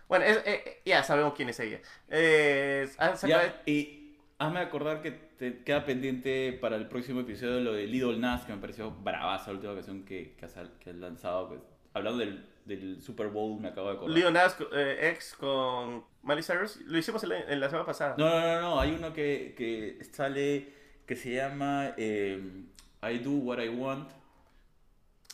Bueno, 0.07 0.25
es- 0.25 0.41
eh, 0.45 0.81
ya 0.85 1.03
sabemos 1.03 1.33
quién 1.35 1.49
es 1.49 1.59
ella. 1.59 1.79
Eh, 2.09 2.87
sacado- 2.97 3.27
Ya, 3.27 3.61
y 3.65 4.15
hazme 4.39 4.59
acordar 4.59 5.01
que 5.01 5.11
te 5.11 5.63
queda 5.63 5.85
pendiente 5.85 6.53
para 6.53 6.75
el 6.77 6.87
próximo 6.87 7.19
episodio 7.21 7.59
lo 7.59 7.73
de 7.73 7.85
Little 7.87 8.17
Nas, 8.17 8.45
que 8.45 8.53
me 8.53 8.59
pareció 8.61 8.89
bravaza 8.91 9.51
la 9.51 9.57
última 9.57 9.73
canción 9.75 10.03
que, 10.03 10.33
que, 10.35 10.45
has, 10.45 10.55
que 10.79 10.89
has 10.91 10.95
lanzado. 10.95 11.49
pues. 11.49 11.61
hablando 11.93 12.19
del, 12.19 12.45
del 12.67 13.01
Super 13.01 13.27
Bowl, 13.27 13.59
me 13.59 13.69
acabo 13.69 13.89
de 13.89 13.95
acordar. 13.95 14.31
Nas, 14.33 14.57
eh, 14.73 15.09
ex 15.11 15.33
con 15.35 16.03
Miley 16.23 16.43
Cyrus, 16.43 16.77
lo 16.85 16.97
hicimos 16.97 17.23
en 17.23 17.29
la, 17.29 17.39
en 17.39 17.59
la 17.59 17.67
semana 17.69 17.85
pasada. 17.85 18.15
No, 18.17 18.29
no, 18.29 18.39
no, 18.41 18.61
no, 18.61 18.79
hay 18.79 18.91
uno 18.91 19.13
que, 19.13 19.53
que 19.57 20.03
sale 20.11 20.73
que 21.05 21.15
se 21.15 21.33
llama 21.33 21.93
eh, 21.97 22.41
I 23.01 23.17
Do 23.19 23.31
What 23.31 23.63
I 23.63 23.69
Want 23.69 24.09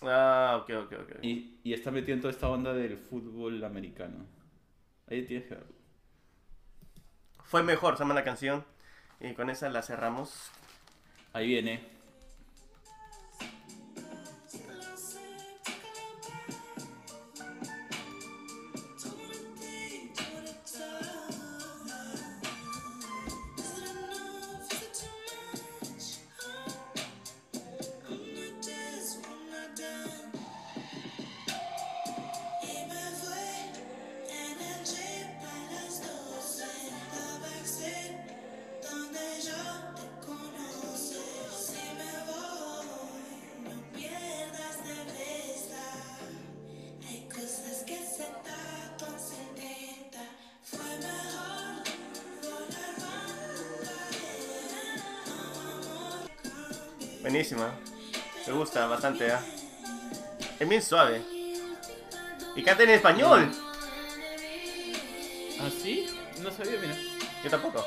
Ah, 0.05 0.59
ok, 0.61 0.69
ok, 0.85 0.93
ok. 1.01 1.11
y, 1.23 1.59
y 1.63 1.73
está 1.73 1.89
metido 1.89 2.13
en 2.15 2.21
toda 2.21 2.31
esta 2.31 2.49
onda 2.49 2.73
del 2.73 2.97
fútbol 2.97 3.63
americano. 3.63 4.25
Ahí 5.07 5.23
tienes 5.25 5.47
que 5.47 5.55
verlo. 5.55 5.73
Fue 7.45 7.63
mejor, 7.63 7.95
se 7.97 8.03
llama 8.03 8.13
la 8.13 8.23
canción. 8.23 8.65
Y 9.19 9.33
con 9.33 9.49
esa 9.49 9.69
la 9.69 9.81
cerramos. 9.81 10.51
Ahí 11.31 11.47
viene. 11.47 11.92
Buenísima. 57.23 57.71
Me 58.45 58.51
gusta 58.51 58.85
bastante, 58.85 59.27
¿eh? 59.27 59.37
Es 60.59 60.67
bien 60.67 60.81
suave. 60.81 61.21
Y 62.53 62.61
canta 62.61 62.83
en 62.83 62.89
español. 62.89 63.49
¿Ah, 65.61 65.69
sí? 65.81 66.05
No 66.41 66.51
sabía, 66.51 66.77
mira. 66.81 66.97
Yo 67.41 67.49
tampoco. 67.49 67.85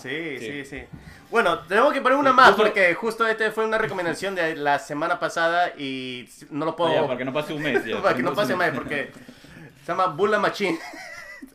Sí, 0.00 0.38
sí, 0.38 0.64
Sí. 0.64 0.64
sí, 0.64 0.82
Bueno, 1.30 1.60
tenemos 1.60 1.92
que 1.92 2.00
poner 2.00 2.18
una 2.18 2.32
más 2.32 2.48
Justo- 2.48 2.62
porque 2.64 2.94
justo 2.94 3.26
este 3.26 3.50
fue 3.52 3.64
una 3.64 3.78
recomendación 3.78 4.34
de 4.34 4.56
la 4.56 4.78
semana 4.78 5.18
pasada 5.20 5.68
y 5.78 6.28
no 6.50 6.64
lo 6.64 6.74
puedo... 6.76 6.90
Ah, 6.90 6.94
ya, 6.96 7.02
para 7.06 7.18
que 7.18 7.24
no 7.24 7.32
pase 7.32 7.52
un 7.52 7.62
mes. 7.62 7.84
ya, 7.84 8.00
para 8.02 8.16
que 8.16 8.22
no 8.22 8.34
pase 8.34 8.52
un 8.54 8.58
más 8.58 8.70
porque 8.70 9.12
se 9.84 9.86
llama 9.92 10.06
Bula 10.06 10.38
Machine. 10.38 10.78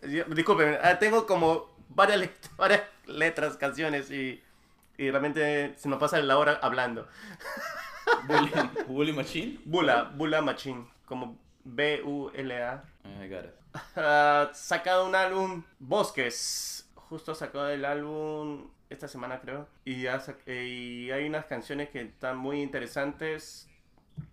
Disculpen, 0.27 0.77
ah, 0.81 0.97
tengo 0.99 1.25
como 1.25 1.69
varias, 1.89 2.19
let- 2.19 2.31
varias 2.57 2.81
letras, 3.07 3.57
canciones 3.57 4.09
y, 4.11 4.41
y 4.97 5.09
realmente 5.11 5.73
se 5.77 5.89
nos 5.89 5.99
pasa 5.99 6.19
la 6.19 6.37
hora 6.37 6.59
hablando. 6.61 7.07
Bully, 8.27 8.51
Bully 8.87 9.13
Machine. 9.13 9.59
Bula, 9.65 10.03
Bula 10.03 10.41
Machine, 10.41 10.87
como 11.05 11.37
B-U-L-A. 11.63 12.83
I 13.23 13.27
got 13.29 13.45
it. 13.45 13.51
ha 13.97 14.49
sacado 14.53 15.05
un 15.07 15.15
álbum, 15.15 15.63
Bosques. 15.79 16.84
Justo 17.09 17.35
sacó 17.35 17.65
el 17.67 17.85
álbum 17.85 18.69
esta 18.89 19.07
semana, 19.07 19.39
creo. 19.41 19.67
Y, 19.85 20.03
sac- 20.05 20.39
eh, 20.45 20.65
y 20.65 21.11
hay 21.11 21.25
unas 21.27 21.45
canciones 21.45 21.89
que 21.89 22.01
están 22.01 22.37
muy 22.37 22.61
interesantes. 22.61 23.69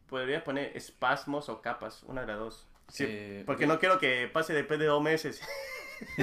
Podrías 0.08 0.42
poner 0.42 0.76
espasmos 0.76 1.48
o 1.48 1.60
capas, 1.62 2.02
una 2.04 2.22
de 2.22 2.26
las 2.28 2.38
dos. 2.38 2.66
Sí, 2.88 3.04
Eh, 3.08 3.42
porque 3.46 3.66
no 3.66 3.78
quiero 3.78 3.98
que 3.98 4.28
pase 4.32 4.52
después 4.54 4.78
de 4.80 4.86
dos 4.86 5.02
meses. 5.02 5.40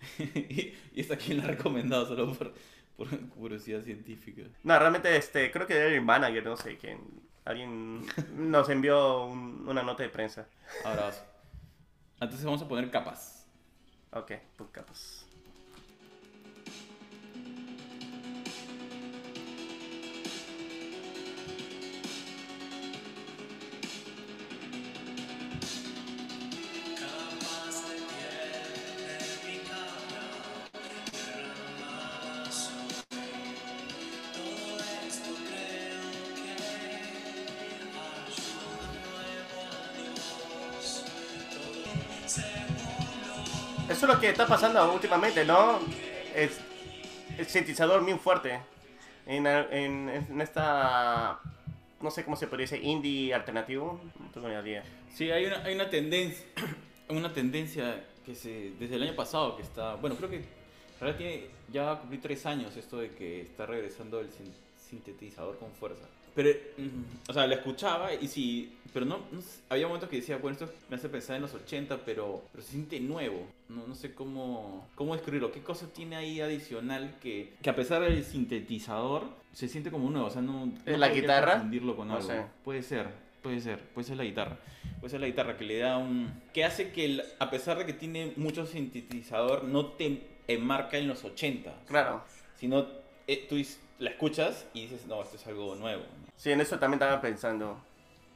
y, 0.18 0.74
y 0.94 1.00
esta 1.00 1.16
quién 1.16 1.38
la 1.38 1.44
ha 1.44 1.48
recomendado 1.48 2.06
solo 2.06 2.32
por, 2.32 2.54
por 2.96 3.08
curiosidad 3.30 3.82
científica. 3.82 4.42
No, 4.62 4.78
realmente 4.78 5.14
este, 5.16 5.50
creo 5.50 5.66
que 5.66 5.74
era 5.76 5.86
el 5.88 6.02
manager, 6.02 6.44
no 6.44 6.56
sé 6.56 6.76
quién. 6.76 7.00
Alguien 7.44 8.06
nos 8.36 8.68
envió 8.68 9.24
un- 9.26 9.66
una 9.68 9.82
nota 9.82 10.02
de 10.02 10.08
prensa. 10.08 10.46
Abrazo. 10.84 11.24
Entonces 12.20 12.44
vamos 12.44 12.62
a 12.62 12.68
poner 12.68 12.90
capas. 12.90 13.41
Ok, 14.12 14.32
pues 14.56 14.70
capas. 14.70 15.26
Está 44.32 44.46
pasando 44.46 44.92
últimamente, 44.92 45.44
¿no? 45.44 45.78
Es 46.34 46.58
el 47.38 47.46
sintetizador 47.46 48.02
muy 48.02 48.14
fuerte. 48.14 48.60
En, 49.26 49.46
en, 49.46 50.08
en 50.08 50.40
esta. 50.40 51.38
No 52.00 52.10
sé 52.10 52.24
cómo 52.24 52.34
se 52.36 52.48
podría 52.48 52.64
decir, 52.64 52.82
indie 52.84 53.32
alternativo. 53.32 54.00
No 54.18 54.30
tengo 54.32 54.48
ni 54.48 54.54
idea. 54.54 54.82
Sí, 55.14 55.30
hay 55.30 55.46
una, 55.46 55.62
hay 55.64 55.74
una 55.74 55.88
tendencia, 55.88 56.44
una 57.08 57.32
tendencia 57.32 58.04
que 58.26 58.34
se, 58.34 58.72
desde 58.78 58.96
el 58.96 59.02
año 59.04 59.14
pasado 59.14 59.56
que 59.56 59.62
está, 59.62 59.94
bueno, 59.96 60.16
creo 60.16 60.28
que 60.30 60.44
realidad 61.00 61.18
tiene, 61.18 61.46
ya 61.70 61.98
cumplir 61.98 62.20
tres 62.20 62.46
años 62.46 62.76
esto 62.76 62.98
de 62.98 63.10
que 63.10 63.42
está 63.42 63.66
regresando 63.66 64.20
el 64.20 64.30
sin- 64.30 64.52
sintetizador 64.96 65.58
con 65.58 65.70
fuerza. 65.72 66.04
Pero, 66.34 66.48
o 67.28 67.32
sea, 67.32 67.46
la 67.46 67.56
escuchaba 67.56 68.14
y 68.14 68.26
sí, 68.26 68.72
pero 68.94 69.04
no, 69.04 69.18
no 69.32 69.40
sé, 69.42 69.60
había 69.68 69.86
momentos 69.86 70.08
que 70.08 70.16
decía, 70.16 70.38
bueno, 70.38 70.56
esto 70.58 70.72
me 70.88 70.96
hace 70.96 71.08
pensar 71.10 71.36
en 71.36 71.42
los 71.42 71.52
80, 71.52 71.98
pero, 72.06 72.42
pero 72.52 72.64
se 72.64 72.70
siente 72.70 72.98
nuevo. 73.00 73.46
No, 73.68 73.86
no 73.86 73.94
sé 73.94 74.14
cómo, 74.14 74.88
cómo 74.94 75.14
describirlo. 75.14 75.52
¿Qué 75.52 75.60
cosa 75.62 75.88
tiene 75.92 76.16
ahí 76.16 76.40
adicional 76.40 77.16
que, 77.20 77.52
que 77.62 77.68
a 77.70 77.76
pesar 77.76 78.00
del 78.02 78.24
sintetizador 78.24 79.24
se 79.52 79.68
siente 79.68 79.90
como 79.90 80.08
nuevo? 80.10 80.26
O 80.28 80.30
sea, 80.30 80.40
no, 80.40 80.66
no 80.66 80.72
¿Es 80.86 80.98
la 80.98 81.08
guitarra? 81.10 81.52
confundirlo 81.52 81.96
con 81.96 82.08
No 82.08 82.16
algo. 82.16 82.28
sé. 82.28 82.42
Puede 82.64 82.82
ser, 82.82 83.08
puede 83.42 83.60
ser, 83.60 83.80
puede 83.90 84.06
ser 84.06 84.16
la 84.16 84.24
guitarra. 84.24 84.56
Puede 85.00 85.10
ser 85.10 85.20
la 85.20 85.26
guitarra 85.26 85.58
que 85.58 85.64
le 85.66 85.78
da 85.78 85.98
un... 85.98 86.32
que 86.54 86.64
hace 86.64 86.92
que 86.92 87.04
el- 87.04 87.22
a 87.40 87.50
pesar 87.50 87.76
de 87.76 87.84
que 87.84 87.92
tiene 87.92 88.32
mucho 88.36 88.64
sintetizador, 88.64 89.64
no 89.64 89.86
te 89.86 90.22
enmarca 90.48 90.96
en 90.96 91.08
los 91.08 91.24
80. 91.24 91.74
Claro. 91.88 92.22
Sino 92.58 92.86
eh, 93.26 93.46
tú 93.48 93.56
la 93.98 94.10
escuchas 94.10 94.66
y 94.74 94.82
dices, 94.82 95.06
no, 95.06 95.22
esto 95.22 95.36
es 95.36 95.46
algo 95.46 95.74
nuevo. 95.76 96.02
Sí, 96.36 96.50
en 96.50 96.60
eso 96.60 96.78
también 96.78 97.00
estaba 97.02 97.20
pensando. 97.20 97.78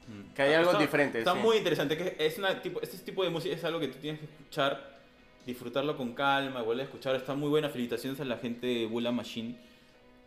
Mm. 0.09 0.34
Que 0.34 0.43
hay 0.43 0.55
algo 0.55 0.70
Está- 0.70 0.82
diferente, 0.82 1.18
Está 1.18 1.32
sí. 1.34 1.39
muy 1.41 1.57
interesante. 1.57 1.97
Que 1.97 2.16
es 2.24 2.39
una 2.39 2.62
tipo, 2.62 2.80
este 2.80 2.99
tipo 2.99 3.24
de 3.24 3.30
música 3.30 3.55
es 3.55 3.64
algo 3.64 3.80
que 3.80 3.89
tú 3.89 3.99
tienes 3.99 4.20
que 4.20 4.26
escuchar, 4.26 4.97
disfrutarlo 5.45 5.97
con 5.97 6.12
calma, 6.14 6.62
volver 6.62 6.82
a 6.82 6.84
escuchar. 6.84 7.14
Está 7.16 7.34
muy 7.34 7.49
buena. 7.49 7.68
Felicitaciones 7.68 8.20
a 8.20 8.24
la 8.24 8.37
gente 8.39 8.66
de 8.66 8.87
Bula 8.87 9.11
Machine. 9.12 9.57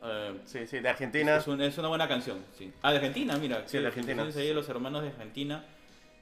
Eh, 0.03 0.39
Sí, 0.45 0.67
sí, 0.67 0.79
de 0.79 0.89
Argentina. 0.89 1.35
es, 1.37 1.47
un- 1.47 1.61
es 1.61 1.77
una 1.77 1.87
buena 1.89 2.07
canción, 2.07 2.43
sí. 2.57 2.71
Ah, 2.81 2.91
de 2.91 2.97
Argentina, 2.97 3.37
mira. 3.37 3.63
Sí, 3.67 3.77
de 3.79 3.87
Argentina. 3.87 4.23
ahí 4.35 4.53
los 4.53 4.67
hermanos 4.69 5.01
de 5.03 5.09
Argentina. 5.09 5.63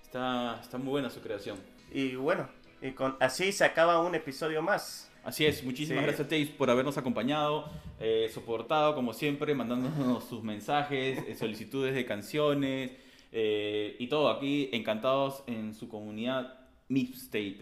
Está, 0.04 0.60
está 0.62 0.78
muy 0.78 0.90
buena 0.90 1.10
su 1.10 1.22
creación. 1.22 1.58
Y 1.92 2.16
bueno, 2.16 2.50
y 2.82 2.92
con, 2.92 3.18
así 3.20 3.52
se 3.52 3.66
acaba 3.66 4.00
un 4.02 4.14
episodio 4.16 4.62
más. 4.62 5.07
Así 5.28 5.46
es, 5.46 5.62
muchísimas 5.64 6.00
Sí. 6.04 6.06
gracias 6.08 6.28
Tays 6.30 6.50
por 6.52 6.70
habernos 6.70 6.98
acompañado, 6.98 7.70
eh, 8.00 8.30
soportado 8.34 8.96
como 8.96 9.14
siempre, 9.14 9.54
mandándonos 9.54 10.24
sus 10.24 10.42
mensajes, 10.42 11.20
eh, 11.28 11.36
solicitudes 11.36 11.94
de 11.94 12.06
canciones 12.06 12.92
eh, 13.34 13.98
y 14.00 14.08
todo 14.08 14.30
aquí, 14.30 14.70
encantados 14.72 15.44
en 15.48 15.74
su 15.76 15.90
comunidad 15.90 16.58
Mixtape, 16.88 17.58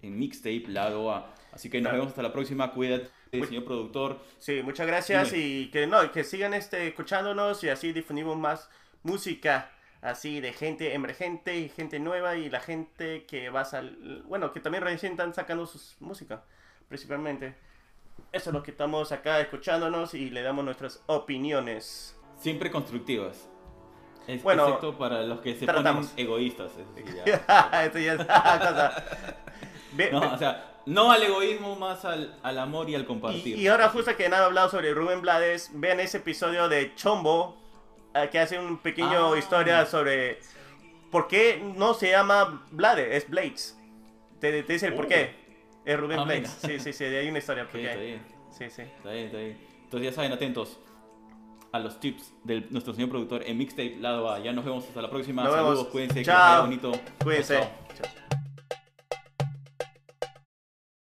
en 0.00 0.18
Mixtape 0.18 0.64
Lado 0.68 1.12
A. 1.12 1.34
Así 1.52 1.68
que 1.68 1.76
nos 1.78 1.90
Claro. 1.90 1.98
vemos 1.98 2.08
hasta 2.12 2.22
la 2.22 2.32
próxima, 2.32 2.72
cuídate, 2.72 3.10
Muy- 3.34 3.46
señor 3.46 3.64
productor. 3.66 4.20
Sí, 4.38 4.62
muchas 4.64 4.86
gracias 4.86 5.30
Dime. 5.30 5.44
y 5.46 5.66
que 5.70 5.86
no, 5.86 6.10
que 6.10 6.24
sigan 6.24 6.54
este 6.54 6.88
escuchándonos 6.88 7.62
y 7.64 7.68
así 7.68 7.92
difundimos 7.92 8.38
más 8.38 8.70
música 9.02 9.70
así 10.00 10.40
de 10.40 10.52
gente 10.54 10.94
emergente 10.94 11.58
y 11.58 11.68
gente 11.68 11.98
nueva 11.98 12.36
y 12.36 12.48
la 12.48 12.60
gente 12.60 13.24
que 13.26 13.50
va 13.50 13.60
a 13.60 13.64
sal 13.66 14.22
bueno, 14.26 14.52
que 14.54 14.60
también 14.60 14.82
recién 14.84 15.12
están 15.12 15.34
sacando 15.34 15.66
sus 15.66 15.96
música, 16.00 16.44
principalmente. 16.88 17.54
Eso 18.32 18.50
es 18.50 18.54
lo 18.54 18.62
que 18.62 18.70
estamos 18.70 19.12
acá 19.12 19.40
escuchándonos 19.40 20.14
y 20.14 20.30
le 20.30 20.42
damos 20.42 20.64
nuestras 20.64 21.02
opiniones. 21.06 22.16
Siempre 22.38 22.70
constructivas. 22.70 23.48
Es, 24.26 24.42
Bueno, 24.42 24.64
excepto 24.66 24.96
para 24.96 25.22
los 25.22 25.40
que 25.40 25.54
se 25.54 25.66
tratamos. 25.66 26.06
ponen 26.08 26.26
egoístas. 26.26 26.72
eso 26.96 27.14
ya. 27.24 27.82
Esto 27.84 27.98
ya 27.98 28.12
es 28.14 28.18
cosa. 28.18 29.04
No, 30.12 30.32
o 30.34 30.38
sea, 30.38 30.80
no 30.86 31.12
al 31.12 31.22
egoísmo, 31.22 31.76
más 31.76 32.04
al, 32.04 32.36
al 32.42 32.58
amor 32.58 32.88
y 32.90 32.94
al 32.94 33.04
compartir. 33.04 33.56
Y, 33.58 33.62
y 33.62 33.68
ahora 33.68 33.88
justo 33.90 34.16
que 34.16 34.26
han 34.26 34.34
hablado 34.34 34.68
sobre 34.70 34.92
Rubén 34.94 35.20
Blades, 35.20 35.70
vean 35.74 36.00
ese 36.00 36.18
episodio 36.18 36.68
de 36.68 36.94
Chombo, 36.94 37.56
eh, 38.14 38.28
que 38.32 38.38
hace 38.40 38.58
un 38.58 38.78
pequeño 38.78 39.32
Ah. 39.34 39.38
historia 39.38 39.86
sobre 39.86 40.40
por 41.10 41.28
qué 41.28 41.62
no 41.76 41.94
se 41.94 42.10
llama 42.10 42.64
Blades, 42.70 43.08
es 43.22 43.28
Blades. 43.30 43.78
Te, 44.40 44.62
te 44.62 44.72
dice 44.72 44.86
el 44.86 44.94
por 44.94 45.04
Oh. 45.04 45.08
qué. 45.08 45.43
Es 45.84 46.00
Rubén 46.00 46.18
Ah, 46.20 46.24
Blades. 46.24 46.50
Sí, 46.64 46.78
sí, 46.80 46.92
sí, 46.92 47.04
hay 47.04 47.28
una 47.28 47.38
historia 47.38 47.64
Ok, 47.64 47.70
por 47.72 47.80
está 47.80 47.94
qué. 47.94 48.04
bien. 48.04 48.22
Sí, 48.50 48.64
sí. 48.70 48.82
Está 48.82 49.10
bien, 49.12 49.26
está 49.26 49.38
bien. 49.38 49.58
Entonces 49.84 50.10
ya 50.10 50.14
saben, 50.14 50.32
atentos 50.32 50.78
a 51.72 51.78
los 51.80 51.98
tips 52.00 52.32
de 52.44 52.60
nuestro 52.70 52.94
señor 52.94 53.10
productor 53.10 53.42
en 53.44 53.58
Mixtape 53.58 53.96
Lado 54.00 54.30
A. 54.30 54.38
Ya 54.38 54.52
nos 54.52 54.64
vemos 54.64 54.84
hasta 54.86 55.02
la 55.02 55.10
próxima. 55.10 55.42
Nos 55.44 55.52
Saludos, 55.52 55.76
vemos. 55.78 55.88
cuídense, 55.92 56.14
que 56.20 56.24
Chao. 56.24 56.38
vaya 56.38 56.60
bonito. 56.60 56.92
Cuídense. 57.22 57.54
Chao. 57.58 57.83